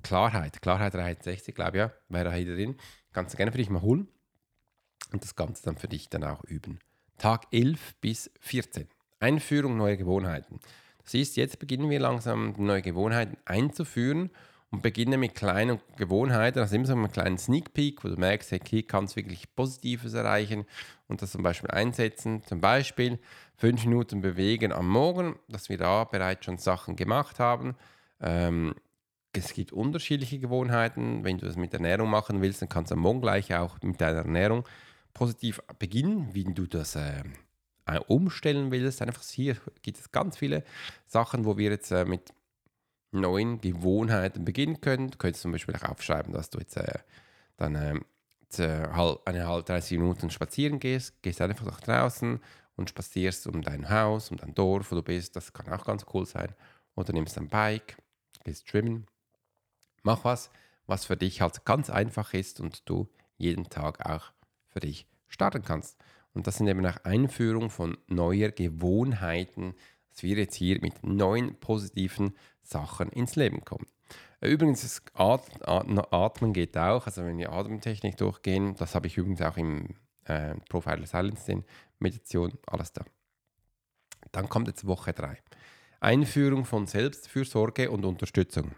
Klarheit, 0.04 0.62
Klarheit 0.62 0.94
360, 0.94 1.56
glaube 1.56 1.78
ich, 1.78 1.80
ja, 1.80 1.92
wäre 2.10 2.26
da 2.26 2.34
hier 2.34 2.54
drin. 2.54 2.76
Kannst 3.14 3.34
du 3.34 3.38
gerne 3.38 3.54
für 3.54 3.58
dich 3.58 3.70
mal 3.70 3.82
holen 3.82 4.10
und 5.14 5.24
das 5.24 5.38
Ganze 5.38 5.64
dann 5.64 5.78
für 5.78 5.88
dich 5.88 6.10
dann 6.10 6.26
auch 6.26 6.44
üben. 6.44 6.80
Tag 7.18 7.48
11 7.52 7.96
bis 8.02 8.30
14. 8.42 8.90
Einführung 9.20 9.78
neuer 9.78 9.96
Gewohnheiten. 9.96 10.60
Das 11.02 11.14
ist, 11.14 11.38
jetzt 11.38 11.60
beginnen 11.60 11.90
wir 11.90 12.00
langsam 12.00 12.56
neue 12.58 12.82
Gewohnheiten 12.82 13.38
einzuführen 13.46 14.32
und 14.72 14.82
beginne 14.82 15.18
mit 15.18 15.36
kleinen 15.36 15.80
Gewohnheiten, 15.98 16.60
also 16.60 16.76
immer 16.76 16.86
so 16.86 16.94
einen 16.94 17.12
kleinen 17.12 17.38
Sneak 17.38 17.74
Peek, 17.74 18.04
wo 18.04 18.10
du 18.10 18.18
merkst, 18.18 18.52
hey, 18.52 18.60
hier 18.68 18.86
kannst 18.86 19.16
du 19.16 19.18
wirklich 19.18 19.54
Positives 19.56 20.14
erreichen 20.14 20.66
und 21.08 21.22
das 21.22 21.32
zum 21.32 21.44
Beispiel 21.44 21.72
einsetzen. 21.72 22.44
Zum 22.44 22.62
Beispiel 22.62 23.20
fünf 23.56 23.86
Minuten 23.86 24.22
bewegen 24.22 24.72
am 24.72 24.90
Morgen, 24.90 25.36
dass 25.48 25.70
wir 25.70 25.78
da 25.78 26.04
bereits 26.04 26.46
schon 26.46 26.58
Sachen 26.58 26.96
gemacht 26.96 27.40
haben. 27.40 27.76
Ähm, 28.20 28.76
es 29.34 29.54
gibt 29.54 29.72
unterschiedliche 29.72 30.40
Gewohnheiten. 30.40 31.24
Wenn 31.24 31.38
du 31.38 31.46
das 31.46 31.56
mit 31.56 31.74
Ernährung 31.74 32.10
machen 32.10 32.42
willst, 32.42 32.62
dann 32.62 32.70
kannst 32.70 32.92
du 32.92 32.96
am 32.96 33.02
Morgen 33.02 33.22
gleich 33.22 33.54
auch 33.56 33.82
mit 33.82 34.00
deiner 34.02 34.20
Ernährung 34.20 34.66
positiv 35.14 35.62
beginnen, 35.80 36.30
wie 36.34 36.44
du 36.44 36.66
das 36.68 36.96
äh, 36.96 37.24
umstellen 38.08 38.72
willst. 38.72 39.02
Einfach 39.02 39.24
hier 39.24 39.58
gibt 39.82 39.98
es 39.98 40.12
ganz 40.12 40.38
viele 40.38 40.64
Sachen, 41.08 41.46
wo 41.46 41.58
wir 41.58 41.72
jetzt 41.72 41.92
äh, 41.92 42.06
mit 42.06 42.34
neuen 43.22 43.62
Gewohnheiten 43.62 44.46
beginnen 44.46 44.82
können. 44.82 45.12
Du 45.12 45.18
könntest 45.18 45.44
zum 45.44 45.52
Beispiel 45.52 45.76
auch 45.76 45.90
aufschreiben, 45.90 46.34
dass 46.34 46.50
du 46.50 46.60
jetzt 46.60 46.78
äh, 46.78 47.00
dann 47.58 47.76
äh, 47.76 48.00
eine 48.58 49.48
halbe 49.48 49.64
30 49.64 49.98
Minuten 49.98 50.30
spazieren 50.30 50.80
gehst, 50.80 51.22
gehst 51.22 51.42
einfach 51.42 51.66
nach 51.66 51.82
draußen 51.82 52.40
und 52.76 52.90
spazierst 52.90 53.48
um 53.48 53.62
dein 53.62 53.90
Haus, 53.90 54.32
um 54.32 54.38
dein 54.38 54.54
Dorf, 54.54 54.92
wo 54.92 54.96
du 54.96 55.04
bist. 55.04 55.36
Das 55.36 55.54
kann 55.54 55.72
auch 55.72 55.86
ganz 55.86 56.06
cool 56.14 56.26
sein. 56.26 56.54
Oder 56.96 57.14
nimmst 57.14 57.38
ein 57.38 57.50
Bike, 57.50 57.98
gehst 58.44 58.70
schwimmen. 58.70 59.08
Mach 60.04 60.24
was, 60.24 60.50
was 60.86 61.06
für 61.06 61.18
dich 61.18 61.42
halt 61.42 61.66
ganz 61.66 61.90
einfach 61.90 62.34
ist 62.34 62.60
und 62.60 62.88
du 62.90 63.08
jeden 63.38 63.70
Tag 63.70 64.06
auch 64.06 64.32
für 64.70 64.80
dich 64.80 65.08
starten 65.28 65.64
kannst. 65.64 65.98
Und 66.34 66.48
das 66.48 66.58
sind 66.58 66.68
eben 66.68 66.86
auch 66.86 66.98
Einführung 67.04 67.70
von 67.70 67.98
neuer 68.08 68.52
Gewohnheiten, 68.52 69.74
dass 70.16 70.24
wir 70.24 70.38
jetzt 70.38 70.56
hier 70.56 70.80
mit 70.82 71.04
neuen 71.04 71.56
positiven 71.60 72.36
Sachen 72.64 73.10
ins 73.10 73.36
Leben 73.36 73.66
kommen. 73.66 73.86
Äh, 74.40 74.48
übrigens, 74.48 74.82
das 74.82 75.02
Atmen 75.14 76.54
geht 76.54 76.78
auch. 76.78 77.06
Also 77.06 77.26
wenn 77.26 77.38
wir 77.38 77.52
Atemtechnik 77.52 78.16
durchgehen, 78.16 78.76
das 78.78 78.96
habe 78.96 79.08
ich 79.08 79.18
übrigens 79.18 79.42
auch 79.42 79.58
im 79.58 79.96
äh, 80.24 80.56
Profiler 80.70 81.06
Silence 81.06 81.52
in 81.52 81.66
Meditation, 82.00 82.54
alles 82.66 82.94
da. 82.94 83.04
Dann 84.32 84.48
kommt 84.48 84.68
jetzt 84.68 84.88
Woche 84.88 85.12
3. 85.12 85.38
Einführung 86.00 86.64
von 86.64 86.88
Selbstfürsorge 86.88 87.92
und 87.92 88.06
Unterstützung. 88.06 88.72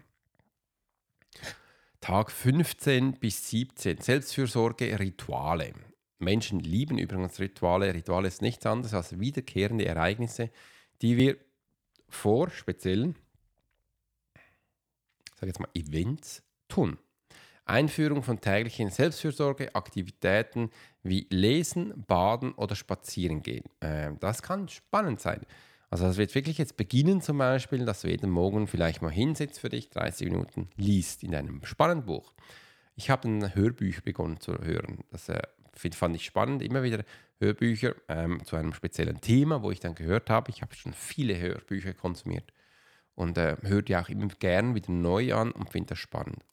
Tag 2.00 2.30
15 2.32 3.14
bis 3.14 3.48
17. 3.50 4.00
Selbstfürsorge, 4.00 4.98
Rituale. 4.98 5.72
Menschen 6.18 6.58
lieben 6.60 6.98
übrigens 6.98 7.38
Rituale. 7.38 7.94
Rituale 7.94 8.28
ist 8.28 8.42
nichts 8.42 8.66
anderes 8.66 8.94
als 8.94 9.20
wiederkehrende 9.20 9.84
Ereignisse, 9.84 10.50
die 11.02 11.16
wir 11.16 11.36
vor 12.08 12.50
speziellen 12.50 13.16
sage 15.38 15.48
jetzt 15.48 15.60
mal, 15.60 15.68
Events 15.74 16.42
tun. 16.68 16.98
Einführung 17.64 18.22
von 18.22 18.40
täglichen 18.40 18.90
Selbstfürsorgeaktivitäten 18.90 20.70
wie 21.02 21.26
Lesen, 21.30 22.04
Baden 22.06 22.52
oder 22.54 22.74
Spazieren 22.74 23.42
gehen. 23.42 23.64
Äh, 23.80 24.12
das 24.20 24.42
kann 24.42 24.68
spannend 24.68 25.20
sein. 25.20 25.42
Also 25.90 26.04
das 26.04 26.16
wird 26.16 26.34
wirklich 26.34 26.58
jetzt 26.58 26.76
beginnen 26.76 27.20
zum 27.20 27.38
Beispiel, 27.38 27.84
dass 27.84 28.02
du 28.02 28.08
jeden 28.08 28.30
Morgen 28.30 28.66
vielleicht 28.66 29.00
mal 29.00 29.10
hinsetzt 29.10 29.60
für 29.60 29.68
dich, 29.68 29.90
30 29.90 30.30
Minuten 30.30 30.68
liest 30.76 31.22
in 31.22 31.34
einem 31.34 31.64
spannenden 31.64 32.06
Buch. 32.06 32.32
Ich 32.94 33.10
habe 33.10 33.28
ein 33.28 33.54
Hörbücher 33.54 34.02
begonnen 34.02 34.40
zu 34.40 34.58
hören. 34.58 35.04
Das 35.10 35.28
äh, 35.28 35.40
fand 35.78 36.16
ich 36.16 36.24
spannend, 36.24 36.62
immer 36.62 36.82
wieder 36.82 37.04
Hörbücher 37.40 37.94
ähm, 38.08 38.44
zu 38.44 38.56
einem 38.56 38.72
speziellen 38.72 39.20
Thema, 39.20 39.62
wo 39.62 39.70
ich 39.70 39.80
dann 39.80 39.94
gehört 39.94 40.30
habe. 40.30 40.50
Ich 40.50 40.62
habe 40.62 40.74
schon 40.74 40.92
viele 40.92 41.38
Hörbücher 41.38 41.94
konsumiert 41.94 42.52
und 43.14 43.38
äh, 43.38 43.56
höre 43.62 43.82
die 43.82 43.96
auch 43.96 44.08
immer 44.08 44.28
gern 44.28 44.74
wieder 44.74 44.92
neu 44.92 45.34
an 45.34 45.52
und 45.52 45.70
finde 45.70 45.90
das 45.90 45.98
spannend. 45.98 46.44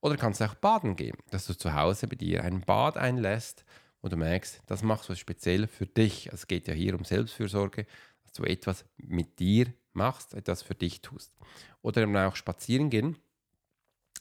Oder 0.00 0.16
kannst 0.16 0.42
auch 0.42 0.54
baden 0.54 0.96
gehen, 0.96 1.16
dass 1.30 1.46
du 1.46 1.54
zu 1.54 1.74
Hause 1.74 2.06
bei 2.06 2.16
dir 2.16 2.44
ein 2.44 2.60
Bad 2.60 2.96
einlässt, 2.96 3.64
wo 4.02 4.08
du 4.08 4.16
merkst, 4.16 4.62
das 4.66 4.82
machst 4.82 5.08
du 5.08 5.14
speziell 5.14 5.66
für 5.66 5.86
dich. 5.86 6.26
Also 6.26 6.42
es 6.42 6.46
geht 6.46 6.68
ja 6.68 6.74
hier 6.74 6.94
um 6.94 7.04
Selbstfürsorge, 7.04 7.86
dass 8.22 8.32
du 8.32 8.44
etwas 8.44 8.84
mit 8.98 9.38
dir 9.38 9.72
machst, 9.94 10.34
etwas 10.34 10.62
für 10.62 10.74
dich 10.74 11.00
tust. 11.00 11.34
Oder 11.82 12.02
eben 12.02 12.16
auch 12.16 12.36
spazieren 12.36 12.90
gehen, 12.90 13.16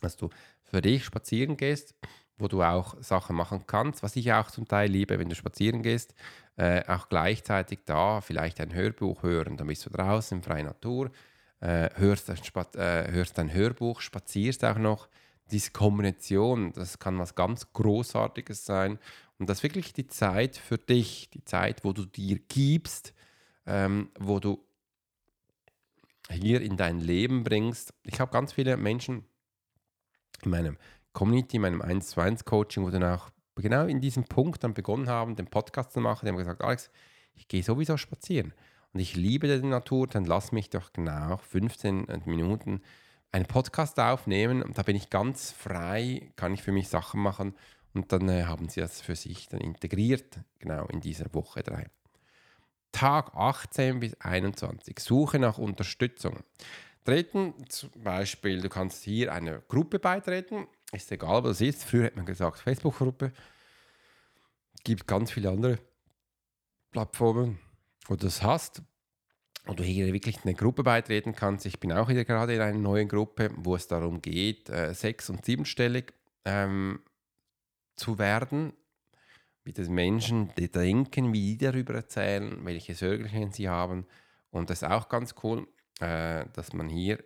dass 0.02 0.18
du 0.18 0.30
für 0.64 0.82
dich 0.82 1.06
spazieren 1.06 1.58
gehst, 1.58 1.94
wo 2.38 2.48
du 2.48 2.64
auch 2.64 2.96
Sachen 3.02 3.36
machen 3.36 3.64
kannst, 3.68 4.04
was 4.04 4.16
ich 4.16 4.32
auch 4.34 4.52
zum 4.52 4.68
Teil 4.68 4.90
liebe, 4.90 5.20
wenn 5.20 5.30
du 5.30 5.36
spazieren 5.36 5.82
gehst, 5.82 6.14
äh, 6.58 6.84
auch 6.88 7.10
gleichzeitig 7.10 7.80
da 7.86 8.22
vielleicht 8.22 8.60
ein 8.62 8.74
Hörbuch 8.74 9.24
hören, 9.24 9.58
dann 9.58 9.68
bist 9.68 9.86
du 9.86 9.90
draußen 9.90 10.38
in 10.38 10.44
freier 10.44 10.64
Natur, 10.64 11.12
äh, 11.60 11.90
hörst, 11.96 12.30
ein 12.30 12.38
äh, 12.76 13.12
hörst 13.12 13.40
ein 13.40 13.54
Hörbuch, 13.54 14.02
spazierst 14.02 14.64
auch 14.66 14.78
noch. 14.78 15.08
Diese 15.52 15.72
Kombination, 15.72 16.74
das 16.74 16.98
kann 16.98 17.20
was 17.20 17.36
ganz 17.36 17.72
Großartiges 17.72 18.66
sein. 18.66 18.98
Und 19.38 19.50
das 19.50 19.60
ist 19.60 19.64
wirklich 19.64 19.94
die 19.94 20.08
Zeit 20.08 20.58
für 20.58 20.78
dich, 20.78 21.30
die 21.30 21.44
Zeit, 21.44 21.84
wo 21.84 21.94
du 21.94 22.06
dir 22.06 22.40
gibst, 22.48 23.14
ähm, 23.68 24.10
wo 24.18 24.40
du 24.40 24.66
hier 26.32 26.62
in 26.62 26.78
dein 26.78 27.00
Leben 27.00 27.44
bringst. 27.44 27.94
Ich 28.04 28.20
habe 28.20 28.32
ganz 28.32 28.54
viele 28.54 28.78
Menschen 28.78 29.26
in 30.44 30.52
meinem 30.52 30.78
Community, 31.16 31.56
in 31.56 31.64
meinem 31.64 31.82
1 31.82 32.10
zu 32.10 32.22
1 32.22 32.46
Coaching, 32.46 32.84
wo 32.84 32.92
dann 32.92 33.04
auch 33.04 33.32
genau 33.56 33.86
in 33.86 34.02
diesem 34.02 34.26
Punkt 34.26 34.64
dann 34.64 34.76
begonnen 34.76 35.10
haben, 35.10 35.36
den 35.36 35.48
Podcast 35.48 35.94
zu 35.94 36.02
machen. 36.02 36.26
Die 36.26 36.30
haben 36.30 36.38
gesagt, 36.38 36.62
Alex, 36.62 36.92
ich 37.34 37.48
gehe 37.48 37.64
sowieso 37.64 37.98
spazieren 37.98 38.54
und 38.94 39.00
ich 39.00 39.16
liebe 39.16 39.48
die 39.48 39.68
Natur, 39.68 40.08
dann 40.08 40.26
lass 40.26 40.52
mich 40.52 40.70
doch 40.70 40.94
genau 40.94 41.38
15 41.38 42.08
Minuten 42.26 42.82
einen 43.32 43.46
Podcast 43.46 44.00
aufnehmen 44.00 44.62
und 44.62 44.78
da 44.78 44.84
bin 44.84 44.96
ich 44.96 45.10
ganz 45.10 45.52
frei, 45.52 46.32
kann 46.36 46.54
ich 46.54 46.64
für 46.64 46.72
mich 46.72 46.90
Sachen 46.90 47.22
machen 47.22 47.56
und 47.94 48.12
dann 48.12 48.30
äh, 48.30 48.44
haben 48.44 48.70
sie 48.70 48.82
das 48.82 49.02
für 49.02 49.16
sich 49.16 49.48
dann 49.48 49.62
integriert, 49.62 50.40
genau 50.60 50.86
in 50.88 51.02
dieser 51.02 51.34
Woche 51.34 51.64
3. 51.64 51.88
Tag 52.92 53.36
18 53.36 54.00
bis 54.00 54.16
21, 54.22 55.00
Suche 55.00 55.40
nach 55.40 55.58
Unterstützung. 55.58 56.40
Treten 57.04 57.54
zum 57.68 57.92
Beispiel, 58.02 58.62
du 58.62 58.70
kannst 58.70 59.04
hier 59.04 59.34
einer 59.34 59.60
Gruppe 59.60 60.00
beitreten, 60.00 60.68
ist 60.96 61.12
egal, 61.12 61.44
was 61.44 61.62
es 61.62 61.76
ist. 61.76 61.84
Früher 61.84 62.06
hat 62.06 62.16
man 62.16 62.26
gesagt 62.26 62.60
Facebook-Gruppe, 62.60 63.32
gibt 64.84 65.08
ganz 65.08 65.32
viele 65.32 65.50
andere 65.50 65.80
Plattformen 66.92 67.60
wo 68.08 68.16
du 68.16 68.26
das 68.26 68.44
hast 68.44 68.82
und 69.66 69.80
du 69.80 69.84
hier 69.84 70.12
wirklich 70.14 70.44
eine 70.44 70.54
Gruppe 70.54 70.84
beitreten 70.84 71.36
kannst. 71.36 71.66
Ich 71.66 71.80
bin 71.80 71.92
auch 71.92 72.08
wieder 72.08 72.24
gerade 72.24 72.56
in 72.56 72.62
einer 72.62 72.78
neuen 72.78 73.08
Gruppe, 73.08 73.52
wo 73.56 73.76
es 73.76 73.88
darum 73.88 74.22
geht, 74.22 74.70
äh, 74.70 74.94
sechs- 74.94 75.30
und 75.30 75.44
siebenstellig 75.46 76.14
ähm, 76.46 77.00
zu 77.96 78.20
werden. 78.20 78.74
Wie 79.64 79.74
das 79.74 79.90
Menschen 79.90 80.52
die 80.58 80.72
denken, 80.72 81.34
wie 81.34 81.58
die 81.58 81.66
darüber 81.66 81.96
erzählen, 81.96 82.64
welche 82.66 82.94
Sorgen 82.94 83.52
sie 83.52 83.68
haben. 83.68 84.06
Und 84.52 84.70
das 84.70 84.84
ist 84.84 84.90
auch 84.90 85.10
ganz 85.10 85.34
cool, 85.44 85.68
äh, 86.00 86.46
dass 86.54 86.74
man 86.74 86.88
hier 86.88 87.24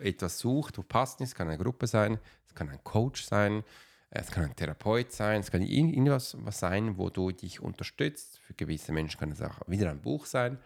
etwas 0.00 0.38
sucht, 0.38 0.78
wo 0.78 0.82
passt. 0.82 1.20
Es 1.20 1.34
kann 1.34 1.48
eine 1.48 1.58
Gruppe 1.58 1.86
sein, 1.86 2.18
es 2.46 2.54
kann 2.54 2.68
ein 2.68 2.82
Coach 2.84 3.24
sein, 3.24 3.64
es 4.10 4.30
kann 4.30 4.44
ein 4.44 4.56
Therapeut 4.56 5.12
sein, 5.12 5.40
es 5.40 5.50
kann 5.50 5.62
irgendwas 5.62 6.36
was 6.40 6.60
sein, 6.60 6.96
wo 6.96 7.10
du 7.10 7.30
dich 7.30 7.60
unterstützt. 7.60 8.38
Für 8.38 8.54
gewisse 8.54 8.92
Menschen 8.92 9.20
kann 9.20 9.32
es 9.32 9.42
auch 9.42 9.60
wieder 9.66 9.90
ein 9.90 10.00
Buch 10.00 10.26
sein, 10.26 10.58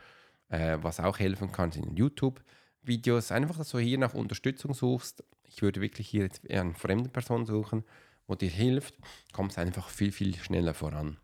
äh, 0.49 0.79
was 0.81 1.01
auch 1.01 1.19
helfen 1.19 1.51
kann, 1.51 1.73
sind 1.73 1.99
YouTube-Videos. 1.99 3.33
Einfach, 3.33 3.57
dass 3.57 3.71
du 3.71 3.79
hier 3.79 3.99
nach 3.99 4.15
Unterstützung 4.15 4.75
suchst. 4.75 5.25
Ich 5.45 5.63
würde 5.63 5.81
wirklich 5.81 6.09
hier 6.09 6.23
jetzt 6.23 6.49
eine 6.51 6.75
fremde 6.75 7.09
Person 7.09 7.47
suchen, 7.47 7.85
wo 8.27 8.35
dir 8.35 8.51
hilft, 8.51 8.95
kommst 9.33 9.59
einfach 9.59 9.89
viel, 9.89 10.13
viel 10.13 10.37
schneller 10.37 10.75
voran. 10.75 11.19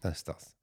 Das 0.00 0.18
ist 0.18 0.28
das. 0.28 0.56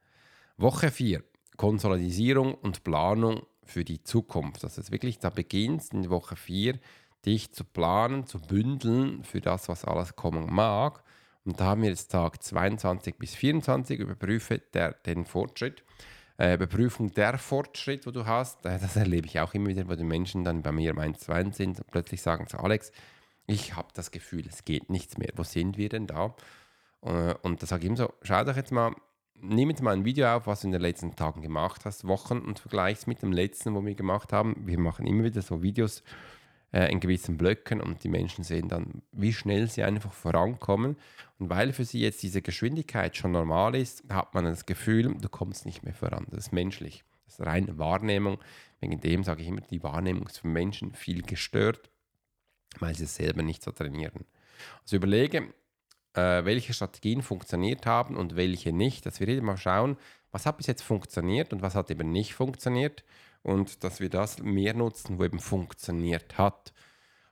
Woche 0.58 0.91
4. 0.91 1.24
Konsolidierung 1.58 2.53
und 2.55 2.84
Planung 2.84 3.46
für 3.65 3.84
die 3.84 4.03
Zukunft. 4.03 4.63
Das 4.63 4.77
ist 4.77 4.91
wirklich, 4.91 5.20
da 5.20 5.29
beginnst 5.29 5.93
in 5.93 6.10
Woche 6.10 6.36
4 6.36 6.79
dich 7.25 7.51
zu 7.53 7.63
planen, 7.63 8.25
zu 8.25 8.39
bündeln 8.39 9.24
für 9.24 9.41
das, 9.41 9.70
was 9.70 9.86
alles 9.86 10.15
kommen 10.15 10.53
mag. 10.53 11.03
Und 11.46 11.60
da 11.60 11.65
haben 11.65 11.82
wir 11.82 11.89
jetzt 11.89 12.12
Tag 12.12 12.41
22 12.41 13.17
bis 13.17 13.36
24, 13.36 14.00
überprüfe 14.00 14.60
der, 14.74 14.93
den 14.93 15.25
Fortschritt. 15.25 15.84
Äh, 16.38 16.55
Überprüfung 16.55 17.13
der 17.13 17.38
Fortschritt, 17.38 18.08
wo 18.08 18.12
du 18.12 18.25
hast, 18.25 18.65
äh, 18.65 18.79
das 18.79 18.96
erlebe 18.96 19.27
ich 19.27 19.39
auch 19.39 19.53
immer 19.53 19.67
wieder, 19.67 19.88
wo 19.88 19.96
die 19.96 20.03
Menschen 20.03 20.43
dann 20.43 20.63
bei 20.63 20.72
mir 20.72 20.91
im 20.91 21.00
1 21.00 21.20
2 21.20 21.51
sind 21.51 21.79
und 21.79 21.88
plötzlich 21.91 22.22
sagen 22.22 22.48
zu 22.48 22.58
Alex, 22.58 22.91
ich 23.46 23.75
habe 23.75 23.89
das 23.93 24.12
Gefühl, 24.12 24.46
es 24.48 24.65
geht 24.65 24.89
nichts 24.89 25.17
mehr. 25.17 25.29
Wo 25.36 25.43
sind 25.43 25.77
wir 25.77 25.89
denn 25.89 26.08
da? 26.08 26.36
Äh, 27.01 27.36
und 27.41 27.62
da 27.62 27.67
sage 27.67 27.84
ich 27.84 27.89
ihm 27.89 27.98
so, 27.98 28.13
schau 28.24 28.43
doch 28.43 28.55
jetzt 28.55 28.72
mal, 28.72 28.96
nimm 29.43 29.69
jetzt 29.69 29.81
mal 29.81 29.93
ein 29.93 30.05
Video 30.05 30.27
auf, 30.27 30.47
was 30.47 30.62
du 30.62 30.67
in 30.67 30.73
den 30.73 30.81
letzten 30.81 31.15
Tagen 31.15 31.41
gemacht 31.41 31.85
hast, 31.85 32.07
Wochen 32.07 32.39
und 32.39 32.59
vergleich 32.59 33.00
es 33.00 33.07
mit 33.07 33.21
dem 33.21 33.31
letzten, 33.31 33.75
wo 33.75 33.85
wir 33.85 33.95
gemacht 33.95 34.33
haben. 34.33 34.55
Wir 34.65 34.79
machen 34.79 35.05
immer 35.05 35.23
wieder 35.23 35.41
so 35.41 35.62
Videos, 35.62 36.03
äh, 36.73 36.91
in 36.91 37.00
gewissen 37.00 37.38
Blöcken 37.38 37.81
und 37.81 38.03
die 38.03 38.09
Menschen 38.09 38.43
sehen 38.43 38.67
dann, 38.67 39.03
wie 39.12 39.31
schnell 39.31 39.69
sie 39.69 39.83
einfach 39.83 40.12
vorankommen. 40.12 40.97
Und 41.38 41.50
weil 41.50 41.71
für 41.71 41.85
sie 41.85 42.01
jetzt 42.01 42.23
diese 42.23 42.41
Geschwindigkeit 42.41 43.15
schon 43.15 43.31
normal 43.31 43.75
ist, 43.75 44.03
hat 44.09 44.33
man 44.33 44.45
das 44.45 44.65
Gefühl, 44.65 45.13
du 45.13 45.29
kommst 45.29 45.65
nicht 45.65 45.83
mehr 45.83 45.93
voran. 45.93 46.25
Das 46.31 46.47
ist 46.47 46.51
menschlich. 46.51 47.03
Das 47.25 47.39
ist 47.39 47.45
reine 47.45 47.77
Wahrnehmung. 47.77 48.39
Wegen 48.79 49.00
dem 49.00 49.23
sage 49.23 49.43
ich 49.43 49.47
immer, 49.47 49.62
die 49.62 49.83
Wahrnehmung 49.83 50.25
ist 50.27 50.39
für 50.39 50.47
Menschen 50.47 50.93
viel 50.93 51.21
gestört. 51.21 51.89
weil 52.79 52.95
sie 52.95 53.03
es 53.03 53.15
selber 53.15 53.43
nicht 53.43 53.62
so 53.63 53.71
trainieren. 53.71 54.25
Also 54.81 54.95
überlege, 54.95 55.53
äh, 56.13 56.46
welche 56.46 56.74
Strategien 56.74 57.22
funktioniert 57.22 57.86
haben 57.86 58.15
und 58.15 58.36
welche 58.36 58.72
nicht, 58.72 59.05
dass 59.05 59.20
wir 59.20 59.27
jedes 59.27 59.43
Mal 59.43 59.58
schauen, 59.58 59.98
was 60.32 60.46
hat 60.46 60.58
bis 60.58 60.67
jetzt 60.67 60.82
funktioniert 60.82 61.53
und 61.53 61.62
was 61.62 61.75
hat 61.75 61.91
eben 61.91 62.12
nicht 62.12 62.34
funktioniert 62.34 63.03
und 63.43 63.84
dass 63.84 64.00
wir 64.00 64.10
das 64.10 64.39
mehr 64.39 64.74
nutzen, 64.74 65.20
wo 65.20 65.24
eben 65.24 65.39
funktioniert 65.39 66.38
hat. 66.38 66.74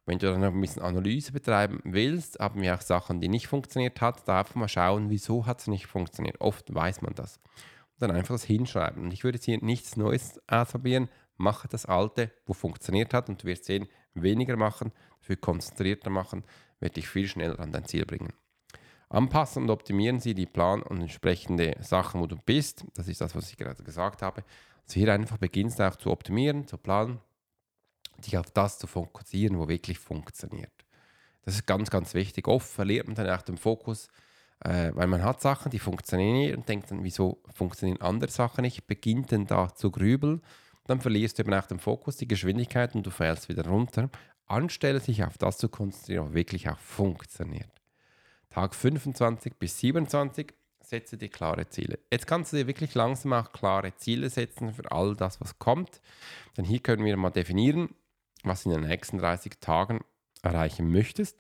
Wenn 0.06 0.20
du 0.20 0.32
dann 0.32 0.42
noch 0.42 0.54
ein 0.54 0.62
bisschen 0.62 0.82
Analyse 0.82 1.32
betreiben 1.32 1.80
willst, 1.84 2.40
haben 2.40 2.62
wir 2.62 2.76
auch 2.76 2.82
Sachen, 2.82 3.22
die 3.22 3.30
nicht 3.30 3.48
funktioniert 3.48 4.02
hat, 4.02 4.28
da 4.28 4.40
einfach 4.40 4.56
mal 4.56 4.68
schauen, 4.68 5.10
wieso 5.10 5.46
hat 5.46 5.60
es 5.60 5.68
nicht 5.68 5.88
funktioniert. 5.88 6.42
Oft 6.42 6.74
weiß 6.74 7.02
man 7.02 7.14
das. 7.14 7.38
Und 7.38 8.02
dann 8.02 8.12
einfach 8.12 8.34
das 8.36 8.44
hinschreiben. 8.44 9.04
Und 9.04 9.14
ich 9.14 9.24
würde 9.24 9.38
jetzt 9.38 9.46
hier 9.46 9.60
nichts 9.64 9.96
Neues 9.96 10.40
ausprobieren, 10.48 11.10
mache 11.38 11.68
das 11.68 11.86
Alte, 11.86 12.32
wo 12.46 12.54
funktioniert 12.54 13.14
hat 13.14 13.30
und 13.30 13.44
du 13.44 13.48
wirst 13.48 13.66
sehen, 13.66 13.88
weniger 14.14 14.58
machen, 14.58 14.92
dafür 15.20 15.38
konzentrierter 15.38 16.10
machen, 16.10 16.44
wird 16.80 16.98
dich 16.98 17.08
viel 17.08 17.28
schneller 17.28 17.60
an 17.60 17.72
dein 17.72 17.86
Ziel 17.86 18.06
bringen. 18.06 18.34
Anpassen 19.12 19.64
und 19.64 19.70
optimieren 19.70 20.20
Sie 20.20 20.34
die 20.34 20.46
Plan 20.46 20.82
und 20.82 21.02
entsprechende 21.02 21.76
Sachen, 21.82 22.22
wo 22.22 22.28
du 22.28 22.38
bist. 22.38 22.86
Das 22.94 23.08
ist 23.08 23.20
das, 23.20 23.36
was 23.36 23.50
ich 23.50 23.58
gerade 23.58 23.84
gesagt 23.84 24.22
habe. 24.22 24.44
Also 24.84 25.00
hier 25.00 25.14
einfach 25.14 25.38
beginnst 25.38 25.82
auch 25.82 25.96
zu 25.98 26.12
optimieren, 26.12 26.66
zu 26.66 26.78
planen, 26.78 27.20
dich 28.26 28.38
auf 28.38 28.52
das 28.52 28.80
zu 28.80 28.88
fokussieren, 28.88 29.60
wo 29.60 29.68
wirklich 29.68 30.00
funktioniert. 30.00 30.72
Das 31.44 31.56
ist 31.56 31.66
ganz, 31.66 31.90
ganz 31.90 32.14
wichtig. 32.14 32.48
Oft 32.48 32.70
verliert 32.70 33.08
man 33.08 33.16
dann 33.16 33.30
auch 33.30 33.42
den 33.42 33.58
Fokus, 33.58 34.08
äh, 34.60 34.92
weil 34.94 35.08
man 35.08 35.24
hat 35.24 35.42
Sachen, 35.42 35.72
die 35.72 35.80
funktionieren 35.80 36.38
nicht 36.38 36.56
und 36.56 36.70
denkt 36.70 36.92
dann, 36.92 37.04
wieso 37.04 37.42
funktionieren 37.54 38.02
andere 38.02 38.32
Sachen 38.32 38.62
nicht, 38.62 38.88
beginnt 38.88 39.32
dann 39.32 39.46
da 39.46 39.74
zu 39.74 39.92
grübeln. 39.92 40.42
Dann 40.86 41.02
verlierst 41.02 41.38
du 41.38 41.44
eben 41.44 41.54
auch 41.54 41.66
den 41.66 41.80
Fokus, 41.80 42.18
die 42.18 42.28
Geschwindigkeit 42.28 42.96
und 42.96 43.06
du 43.06 43.12
fällst 43.12 43.50
wieder 43.50 43.68
runter. 43.68 44.10
Anstelle 44.46 45.00
sich 45.00 45.24
auf 45.24 45.38
das 45.38 45.58
zu 45.58 45.70
konzentrieren, 45.70 46.28
was 46.28 46.34
wirklich 46.34 46.70
auch 46.70 46.80
funktioniert. 46.80 47.81
Tag 48.52 48.76
25 48.76 49.56
bis 49.56 49.80
27 49.80 50.54
setze 50.82 51.18
dir 51.18 51.30
klare 51.30 51.70
Ziele. 51.70 52.00
Jetzt 52.12 52.28
kannst 52.28 52.52
du 52.52 52.58
dir 52.58 52.68
wirklich 52.68 52.94
langsam 52.96 53.34
auch 53.34 53.52
klare 53.52 53.96
Ziele 53.96 54.30
setzen 54.30 54.74
für 54.74 54.92
all 54.92 55.16
das, 55.16 55.40
was 55.40 55.58
kommt. 55.58 56.02
Denn 56.58 56.66
hier 56.66 56.80
können 56.80 57.06
wir 57.06 57.16
mal 57.18 57.30
definieren, 57.30 57.96
was 58.44 58.66
in 58.66 58.72
den 58.72 58.82
nächsten 58.82 59.18
30 59.18 59.60
Tagen 59.62 60.02
erreichen 60.42 60.92
möchtest 60.92 61.38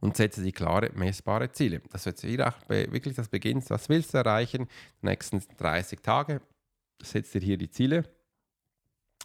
und 0.00 0.16
setze 0.16 0.42
dir 0.42 0.52
klare, 0.52 0.90
messbare 0.94 1.50
Ziele. 1.50 1.80
Das 1.90 2.04
wird 2.04 2.20
hier 2.20 2.48
auch 2.48 2.68
wirklich 2.68 3.14
das 3.14 3.28
beginnst. 3.28 3.70
Was 3.70 3.88
willst 3.88 4.12
du 4.12 4.18
erreichen? 4.18 4.68
Die 5.00 5.06
nächsten 5.06 5.42
30 5.56 6.00
Tage. 6.02 6.42
Setze 7.02 7.40
dir 7.40 7.46
hier 7.46 7.58
die 7.58 7.70
Ziele 7.70 8.04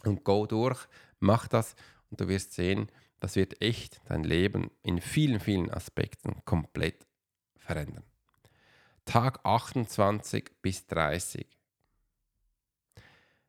und 0.04 0.24
go 0.24 0.46
durch, 0.46 0.86
mach 1.18 1.48
das 1.48 1.74
und 2.10 2.20
du 2.20 2.28
wirst 2.28 2.52
sehen, 2.52 2.88
das 3.24 3.36
wird 3.36 3.62
echt 3.62 4.02
dein 4.04 4.22
Leben 4.22 4.70
in 4.82 5.00
vielen, 5.00 5.40
vielen 5.40 5.70
Aspekten 5.70 6.44
komplett 6.44 7.06
verändern. 7.56 8.04
Tag 9.06 9.40
28 9.44 10.50
bis 10.60 10.86
30. 10.88 11.46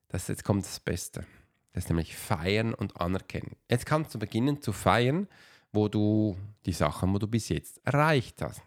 Das 0.08 0.29
jetzt 0.29 0.46
kommt 0.46 0.63
das 0.63 0.79
Beste. 0.79 1.25
Das 1.74 1.84
ist 1.84 1.89
nämlich 1.89 2.15
feiern 2.15 2.74
und 2.74 3.01
anerkennen. 3.01 3.58
Jetzt 3.70 3.86
kannst 3.86 4.15
du 4.15 4.20
beginnen 4.20 4.62
zu 4.62 4.72
feiern, 4.72 5.27
wo 5.74 5.89
du 5.89 6.38
die 6.65 6.72
Sachen, 6.72 7.13
wo 7.13 7.17
du 7.17 7.27
bis 7.27 7.50
jetzt 7.50 7.86
erreicht 7.86 8.41
hast. 8.41 8.62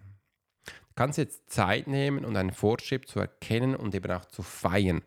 Du 0.67 0.95
kannst 0.95 1.17
jetzt 1.17 1.49
Zeit 1.49 1.87
nehmen 1.87 2.23
und 2.27 2.37
einen 2.37 2.53
Fortschritt 2.53 3.09
zu 3.09 3.19
erkennen 3.19 3.75
und 3.75 3.95
eben 3.95 4.13
auch 4.13 4.27
zu 4.27 4.43
feiern. 4.43 5.03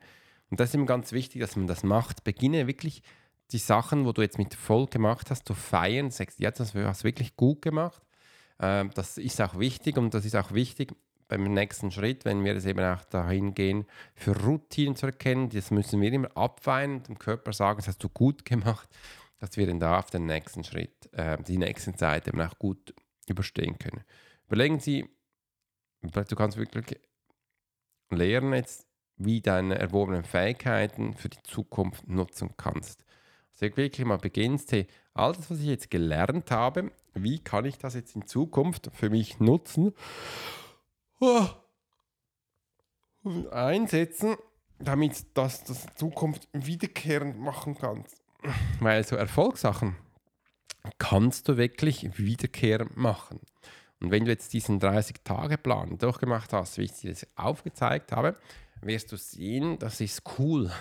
Und 0.49 0.59
das 0.59 0.69
ist 0.69 0.73
eben 0.73 0.87
ganz 0.87 1.11
wichtig, 1.11 1.41
dass 1.41 1.55
man 1.55 1.67
das 1.67 1.83
macht. 1.83 2.23
Beginne 2.23 2.65
wirklich 2.65 3.03
die 3.51 3.57
Sachen, 3.57 4.05
wo 4.05 4.11
du 4.11 4.21
jetzt 4.21 4.37
mit 4.37 4.53
voll 4.53 4.87
gemacht 4.87 5.29
hast, 5.29 5.47
zu 5.47 5.53
feiern, 5.53 6.11
sagst, 6.11 6.39
ja, 6.39 6.51
das 6.51 6.73
hast 6.73 7.01
du 7.01 7.03
wirklich 7.03 7.35
gut 7.35 7.61
gemacht. 7.61 8.01
Ähm, 8.59 8.91
das 8.93 9.17
ist 9.17 9.41
auch 9.41 9.59
wichtig 9.59 9.97
und 9.97 10.13
das 10.13 10.25
ist 10.25 10.35
auch 10.35 10.53
wichtig 10.53 10.93
beim 11.27 11.43
nächsten 11.43 11.91
Schritt, 11.91 12.25
wenn 12.25 12.43
wir 12.43 12.55
es 12.55 12.65
eben 12.65 12.83
auch 12.83 13.05
dahin 13.05 13.53
gehen, 13.53 13.85
für 14.15 14.37
Routinen 14.37 14.97
zu 14.97 15.05
erkennen, 15.05 15.49
das 15.49 15.71
müssen 15.71 16.01
wir 16.01 16.11
immer 16.11 16.35
abweinen 16.35 17.03
dem 17.03 17.17
Körper 17.17 17.53
sagen, 17.53 17.77
das 17.77 17.87
hast 17.87 18.03
du 18.03 18.09
gut 18.09 18.43
gemacht, 18.45 18.89
dass 19.39 19.55
wir 19.57 19.65
dann 19.65 19.79
da 19.79 19.99
auf 19.99 20.09
den 20.09 20.25
nächsten 20.25 20.63
Schritt, 20.63 21.11
äh, 21.13 21.41
die 21.41 21.57
nächsten 21.57 21.95
Zeit 21.95 22.27
eben 22.27 22.41
auch 22.41 22.57
gut 22.59 22.93
überstehen 23.27 23.79
können. 23.79 24.03
Überlegen 24.47 24.79
Sie, 24.79 25.09
du 26.01 26.35
kannst 26.35 26.57
wirklich 26.57 26.99
lernen 28.09 28.53
jetzt, 28.53 28.85
wie 29.15 29.39
deine 29.39 29.77
erworbenen 29.77 30.25
Fähigkeiten 30.25 31.13
für 31.13 31.29
die 31.29 31.41
Zukunft 31.43 32.07
nutzen 32.07 32.55
kannst 32.57 33.05
dass 33.59 33.77
wirklich 33.77 34.05
mal 34.05 34.17
beginnst, 34.17 34.71
hey, 34.71 34.87
alles, 35.13 35.49
was 35.49 35.59
ich 35.59 35.67
jetzt 35.67 35.91
gelernt 35.91 36.51
habe, 36.51 36.91
wie 37.13 37.39
kann 37.39 37.65
ich 37.65 37.77
das 37.77 37.93
jetzt 37.93 38.15
in 38.15 38.25
Zukunft 38.25 38.89
für 38.93 39.09
mich 39.09 39.39
nutzen 39.39 39.93
und 43.23 43.51
einsetzen, 43.51 44.35
damit 44.79 45.25
das 45.35 45.63
das 45.63 45.85
Zukunft 45.95 46.47
wiederkehrend 46.53 47.39
machen 47.39 47.77
kannst. 47.77 48.21
Weil 48.79 49.03
so 49.03 49.15
Erfolgssachen 49.15 49.95
kannst 50.97 51.47
du 51.47 51.57
wirklich 51.57 52.17
wiederkehrend 52.17 52.97
machen. 52.97 53.39
Und 53.99 54.09
wenn 54.09 54.25
du 54.25 54.31
jetzt 54.31 54.53
diesen 54.53 54.79
30-Tage-Plan 54.79 55.99
durchgemacht 55.99 56.53
hast, 56.53 56.79
wie 56.79 56.85
ich 56.85 56.93
dir 56.93 57.11
das 57.11 57.27
aufgezeigt 57.35 58.11
habe, 58.11 58.35
wirst 58.81 59.11
du 59.11 59.17
sehen, 59.17 59.77
das 59.77 60.01
ist 60.01 60.23
cool. 60.39 60.71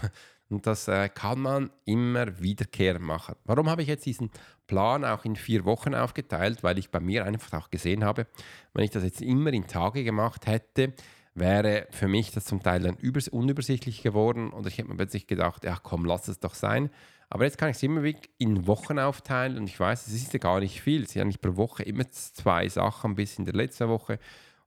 Und 0.51 0.67
das 0.67 0.89
äh, 0.89 1.09
kann 1.09 1.41
man 1.41 1.71
immer 1.85 2.41
wiederkehrend 2.41 3.05
machen. 3.05 3.37
Warum 3.45 3.71
habe 3.71 3.83
ich 3.83 3.89
jetzt 3.89 4.05
diesen 4.05 4.31
Plan 4.67 5.05
auch 5.05 5.25
in 5.25 5.37
vier 5.37 5.65
Wochen 5.65 5.95
aufgeteilt? 5.95 6.63
Weil 6.63 6.79
ich 6.79 6.91
bei 6.91 7.01
mir 7.01 7.25
einfach 7.25 7.61
auch 7.61 7.71
gesehen 7.71 8.05
habe, 8.05 8.27
wenn 8.75 8.85
ich 8.85 8.91
das 8.91 9.05
jetzt 9.05 9.23
immer 9.23 9.53
in 9.53 9.67
Tage 9.67 10.03
gemacht 10.05 10.47
hätte, 10.47 10.93
wäre 11.35 11.87
für 11.91 12.09
mich 12.09 12.33
das 12.33 12.45
zum 12.45 12.63
Teil 12.63 12.81
dann 12.81 12.97
unübersichtlich 13.31 14.03
geworden 14.03 14.51
und 14.51 14.67
ich 14.67 14.79
hätte 14.79 14.89
mir 14.89 14.97
plötzlich 14.97 15.27
gedacht, 15.27 15.65
ja 15.65 15.79
komm, 15.81 16.05
lass 16.05 16.29
es 16.29 16.41
doch 16.41 16.55
sein. 16.55 16.91
Aber 17.29 17.45
jetzt 17.45 17.59
kann 17.59 17.71
ich 17.71 17.77
es 17.77 17.83
immer 17.85 18.03
in 18.39 18.67
Wochen 18.67 18.99
aufteilen 18.99 19.57
und 19.57 19.69
ich 19.69 19.79
weiß, 19.79 20.09
es 20.09 20.15
ist 20.15 20.33
ja 20.33 20.41
gar 20.41 20.59
nicht 20.59 20.83
viel. 20.83 21.05
Es 21.05 21.13
sind 21.13 21.21
ja 21.21 21.25
nicht 21.25 21.41
pro 21.41 21.57
Woche 21.57 21.85
immer 21.85 22.11
zwei 22.11 22.69
Sachen 22.69 23.15
bis 23.15 23.39
in 23.39 23.45
der 23.45 23.55
letzten 23.55 23.89
Woche. 23.89 24.19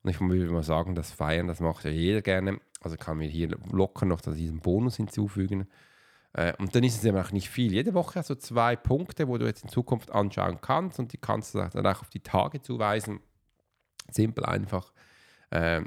Und 0.03 0.09
ich 0.09 0.19
würde 0.19 0.51
mal 0.51 0.63
sagen, 0.63 0.95
das 0.95 1.11
Feiern, 1.11 1.47
das 1.47 1.61
macht 1.61 1.85
ja 1.85 1.91
jeder 1.91 2.21
gerne. 2.21 2.59
Also 2.81 2.97
kann 2.97 3.17
mir 3.17 3.29
hier 3.29 3.49
locker 3.71 4.05
noch 4.05 4.21
diesen 4.21 4.59
Bonus 4.59 4.97
hinzufügen. 4.97 5.67
Äh, 6.33 6.53
und 6.57 6.75
dann 6.75 6.83
ist 6.83 6.97
es 6.97 7.05
eben 7.05 7.17
auch 7.17 7.31
nicht 7.31 7.49
viel. 7.49 7.71
Jede 7.71 7.93
Woche 7.93 8.19
hast 8.19 8.29
du 8.29 8.35
zwei 8.35 8.75
Punkte, 8.75 9.27
wo 9.27 9.37
du 9.37 9.45
jetzt 9.45 9.63
in 9.63 9.69
Zukunft 9.69 10.11
anschauen 10.11 10.59
kannst 10.59 10.99
und 10.99 11.13
die 11.13 11.17
kannst 11.17 11.55
du 11.55 11.59
dann 11.59 11.85
auch 11.85 12.01
auf 12.01 12.09
die 12.09 12.19
Tage 12.19 12.61
zuweisen. 12.61 13.21
Simpel 14.11 14.45
einfach. 14.45 14.91
Äh, 15.51 15.83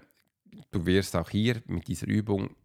du 0.71 0.87
wirst 0.87 1.17
auch 1.17 1.29
hier 1.29 1.63
mit 1.67 1.89
dieser 1.89 2.07
Übung 2.07 2.57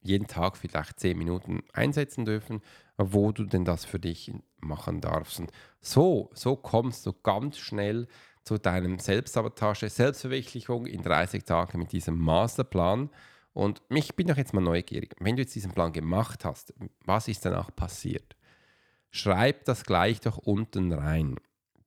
jeden 0.00 0.26
Tag 0.26 0.56
vielleicht 0.56 0.98
zehn 0.98 1.18
Minuten 1.18 1.62
einsetzen 1.72 2.24
dürfen, 2.24 2.62
wo 2.96 3.32
du 3.32 3.44
denn 3.44 3.64
das 3.64 3.84
für 3.84 3.98
dich 3.98 4.32
machen 4.60 5.00
darfst. 5.00 5.40
Und 5.40 5.52
so, 5.80 6.30
so 6.34 6.56
kommst 6.56 7.06
du 7.06 7.12
ganz 7.12 7.58
schnell 7.58 8.08
zu 8.48 8.56
deinem 8.56 8.98
Selbstsabotage, 8.98 9.90
Selbstverwirklichung 9.90 10.86
in 10.86 11.02
30 11.02 11.44
Tagen 11.44 11.78
mit 11.78 11.92
diesem 11.92 12.18
Masterplan. 12.18 13.10
Und 13.52 13.82
ich 13.90 14.16
bin 14.16 14.26
doch 14.26 14.38
jetzt 14.38 14.54
mal 14.54 14.62
neugierig. 14.62 15.14
Wenn 15.20 15.36
du 15.36 15.42
jetzt 15.42 15.54
diesen 15.54 15.72
Plan 15.72 15.92
gemacht 15.92 16.46
hast, 16.46 16.72
was 17.04 17.28
ist 17.28 17.44
danach 17.44 17.74
passiert? 17.76 18.36
Schreib 19.10 19.66
das 19.66 19.84
gleich 19.84 20.22
doch 20.22 20.38
unten 20.38 20.92
rein, 20.92 21.36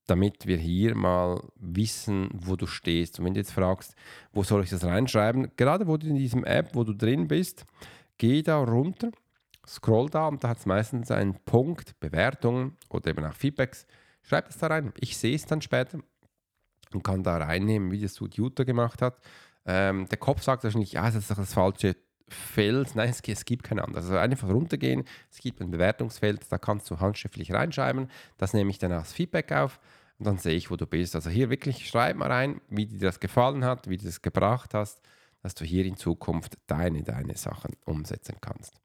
damit 0.05 0.45
wir 0.45 0.57
hier 0.57 0.93
mal 0.93 1.41
wissen, 1.55 2.29
wo 2.31 2.55
du 2.55 2.67
stehst. 2.67 3.17
Und 3.17 3.25
wenn 3.25 3.33
du 3.33 3.39
jetzt 3.39 3.53
fragst, 3.53 3.95
wo 4.31 4.43
soll 4.43 4.63
ich 4.63 4.69
das 4.69 4.83
reinschreiben, 4.83 5.51
gerade 5.57 5.87
wo 5.87 5.97
du 5.97 6.07
in 6.07 6.15
diesem 6.15 6.43
App, 6.43 6.75
wo 6.75 6.83
du 6.83 6.93
drin 6.93 7.27
bist, 7.27 7.65
geh 8.19 8.43
da 8.43 8.59
runter, 8.59 9.09
scroll 9.65 10.11
da 10.11 10.27
und 10.27 10.43
da 10.43 10.49
hat 10.49 10.59
es 10.59 10.67
meistens 10.67 11.09
einen 11.09 11.39
Punkt, 11.43 11.99
Bewertungen 11.99 12.77
oder 12.89 13.09
eben 13.09 13.25
auch 13.25 13.33
Feedbacks. 13.33 13.87
Schreib 14.21 14.45
das 14.45 14.59
da 14.59 14.67
rein. 14.67 14.93
Ich 14.99 15.17
sehe 15.17 15.35
es 15.35 15.47
dann 15.47 15.63
später 15.63 15.99
und 16.93 17.03
kann 17.03 17.23
da 17.23 17.37
reinnehmen, 17.37 17.91
wie 17.91 18.01
das 18.01 18.19
Jutta 18.19 18.63
gemacht 18.63 19.01
hat. 19.01 19.19
Ähm, 19.65 20.07
der 20.09 20.17
Kopf 20.17 20.43
sagt 20.43 20.63
wahrscheinlich, 20.63 20.93
ja, 20.93 21.05
das 21.05 21.15
ist 21.15 21.31
doch 21.31 21.37
das 21.37 21.53
falsche 21.53 21.95
Feld. 22.27 22.95
Nein, 22.95 23.09
es, 23.09 23.21
es 23.25 23.45
gibt 23.45 23.63
kein 23.63 23.79
anderes. 23.79 24.05
Also 24.05 24.17
einfach 24.17 24.49
runtergehen, 24.49 25.05
es 25.29 25.37
gibt 25.39 25.61
ein 25.61 25.71
Bewertungsfeld, 25.71 26.41
da 26.49 26.57
kannst 26.57 26.89
du 26.89 26.99
handschriftlich 26.99 27.53
reinschreiben. 27.53 28.09
Das 28.37 28.53
nehme 28.53 28.71
ich 28.71 28.79
dann 28.79 28.91
als 28.91 29.13
Feedback 29.13 29.51
auf 29.51 29.79
und 30.17 30.25
dann 30.25 30.37
sehe 30.37 30.55
ich, 30.55 30.71
wo 30.71 30.75
du 30.75 30.87
bist. 30.87 31.15
Also 31.15 31.29
hier 31.29 31.49
wirklich 31.49 31.87
schreib 31.87 32.15
mal 32.15 32.31
rein, 32.31 32.61
wie 32.69 32.85
dir 32.85 32.99
das 32.99 33.19
gefallen 33.19 33.65
hat, 33.65 33.89
wie 33.89 33.97
du 33.97 34.05
das 34.05 34.21
gebracht 34.21 34.73
hast, 34.73 35.01
dass 35.41 35.55
du 35.55 35.65
hier 35.65 35.85
in 35.85 35.97
Zukunft 35.97 36.57
deine, 36.67 37.03
deine 37.03 37.35
Sachen 37.35 37.75
umsetzen 37.85 38.35
kannst. 38.41 38.75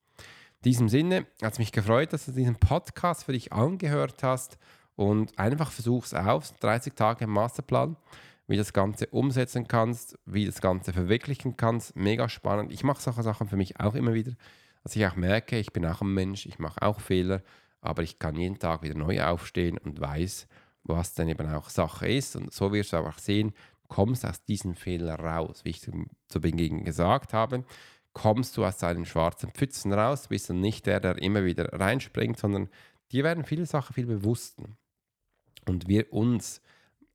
In 0.63 0.71
diesem 0.71 0.89
Sinne 0.89 1.27
hat 1.43 1.53
es 1.53 1.59
mich 1.59 1.73
gefreut, 1.73 2.13
dass 2.13 2.27
du 2.27 2.33
diesen 2.33 2.57
Podcast 2.57 3.25
für 3.25 3.33
dich 3.33 3.53
angehört 3.53 4.23
hast 4.23 4.59
und 4.97 5.39
einfach 5.39 5.71
versuch's 5.71 6.15
aus, 6.15 6.55
30 6.61 6.95
Tage 6.95 7.27
Masterplan, 7.27 7.97
wie 8.49 8.55
du 8.55 8.61
das 8.61 8.73
Ganze 8.73 9.07
umsetzen 9.09 9.69
kannst, 9.69 10.19
wie 10.25 10.45
du 10.45 10.51
das 10.51 10.61
Ganze 10.61 10.93
verwirklichen 10.93 11.57
kannst. 11.57 11.97
Mega 11.97 12.29
spannend. 12.29 12.73
Ich 12.73 12.85
mache 12.85 13.03
solche 13.03 13.23
Sachen 13.23 13.49
für 13.49 13.57
mich 13.57 13.79
auch 13.81 13.95
immer 13.95 14.15
wieder, 14.15 14.33
dass 14.83 14.97
ich 14.97 15.07
auch 15.07 15.17
merke, 15.17 15.59
ich 15.59 15.73
bin 15.73 15.85
auch 15.85 16.01
ein 16.01 16.15
Mensch, 16.15 16.47
ich 16.47 16.59
mache 16.59 16.81
auch 16.83 17.01
Fehler, 17.01 17.43
aber 17.81 18.03
ich 18.03 18.19
kann 18.19 18.37
jeden 18.37 18.59
Tag 18.59 18.83
wieder 18.83 18.95
neu 18.97 19.23
aufstehen 19.23 19.79
und 19.79 20.01
weiß, 20.01 20.47
was 20.85 21.15
dann 21.15 21.29
eben 21.29 21.49
auch 21.49 21.69
Sache 21.69 22.09
ist. 22.09 22.37
Und 22.37 22.53
so 22.53 22.73
wirst 22.73 22.93
du 22.93 22.99
auch 22.99 23.19
sehen, 23.19 23.53
kommst 23.89 24.25
aus 24.25 24.45
diesem 24.45 24.75
Fehler 24.75 25.19
raus. 25.19 25.65
Wie 25.65 25.71
ich 25.71 25.83
zu 25.83 26.41
Beginn 26.41 26.85
gesagt 26.85 27.33
habe, 27.33 27.65
kommst 28.13 28.57
du 28.57 28.65
aus 28.65 28.79
deinen 28.79 29.05
schwarzen 29.05 29.51
Pfützen 29.51 29.93
raus, 29.93 30.29
bist 30.29 30.49
du 30.49 30.55
nicht 30.55 30.87
der, 30.87 31.01
der 31.01 31.19
immer 31.19 31.45
wieder 31.45 31.73
reinspringt, 31.73 32.39
sondern 32.39 32.71
dir 33.13 33.25
werden 33.25 33.45
viele 33.45 33.67
Sachen 33.67 33.93
viel 33.93 34.07
bewusster. 34.07 34.65
Und 35.67 35.89
wir 35.89 36.13
uns, 36.13 36.63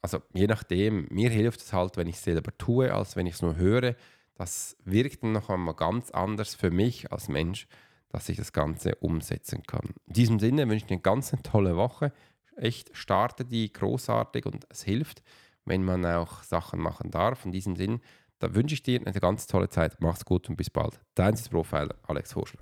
also 0.01 0.21
je 0.33 0.47
nachdem, 0.47 1.07
mir 1.09 1.29
hilft 1.29 1.61
es 1.61 1.73
halt, 1.73 1.97
wenn 1.97 2.07
ich 2.07 2.15
es 2.15 2.23
selber 2.23 2.55
tue, 2.57 2.93
als 2.93 3.15
wenn 3.15 3.25
ich 3.25 3.35
es 3.35 3.41
nur 3.41 3.55
höre. 3.55 3.95
Das 4.35 4.77
wirkt 4.83 5.23
dann 5.23 5.33
noch 5.33 5.49
einmal 5.49 5.75
ganz 5.75 6.11
anders 6.11 6.55
für 6.55 6.71
mich 6.71 7.11
als 7.11 7.27
Mensch, 7.27 7.67
dass 8.09 8.29
ich 8.29 8.37
das 8.37 8.53
Ganze 8.53 8.95
umsetzen 8.95 9.63
kann. 9.63 9.93
In 10.07 10.13
diesem 10.13 10.39
Sinne 10.39 10.67
wünsche 10.67 10.85
ich 10.85 10.91
eine 10.91 11.01
ganz 11.01 11.33
tolle 11.43 11.77
Woche. 11.77 12.11
Echt, 12.55 12.95
starte 12.95 13.45
die 13.45 13.71
großartig 13.71 14.45
und 14.45 14.65
es 14.69 14.83
hilft, 14.83 15.23
wenn 15.65 15.83
man 15.83 16.05
auch 16.05 16.43
Sachen 16.43 16.79
machen 16.79 17.11
darf. 17.11 17.45
In 17.45 17.51
diesem 17.51 17.75
Sinne, 17.75 18.01
da 18.41 18.55
wünsche 18.55 18.73
ich 18.73 18.83
dir 18.83 18.99
eine 19.05 19.19
ganz 19.19 19.45
tolle 19.45 19.69
Zeit. 19.69 19.95
Mach's 19.99 20.25
gut 20.25 20.49
und 20.49 20.55
bis 20.55 20.69
bald. 20.69 20.99
Dein 21.15 21.35
Profiler, 21.49 21.95
Alex 22.07 22.35
Horschler. 22.35 22.59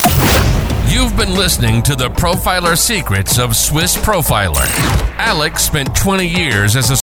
You've 0.87 1.15
been 1.15 1.35
listening 1.35 1.81
to 1.83 1.95
the 1.97 2.09
Profiler 2.09 2.75
Secrets 2.75 3.39
of 3.39 3.55
Swiss 3.55 3.97
Profiler. 3.97 4.67
Alex 5.17 5.63
spent 5.65 5.95
20 5.95 6.25
years 6.27 6.75
as 6.75 6.91
a 6.91 7.08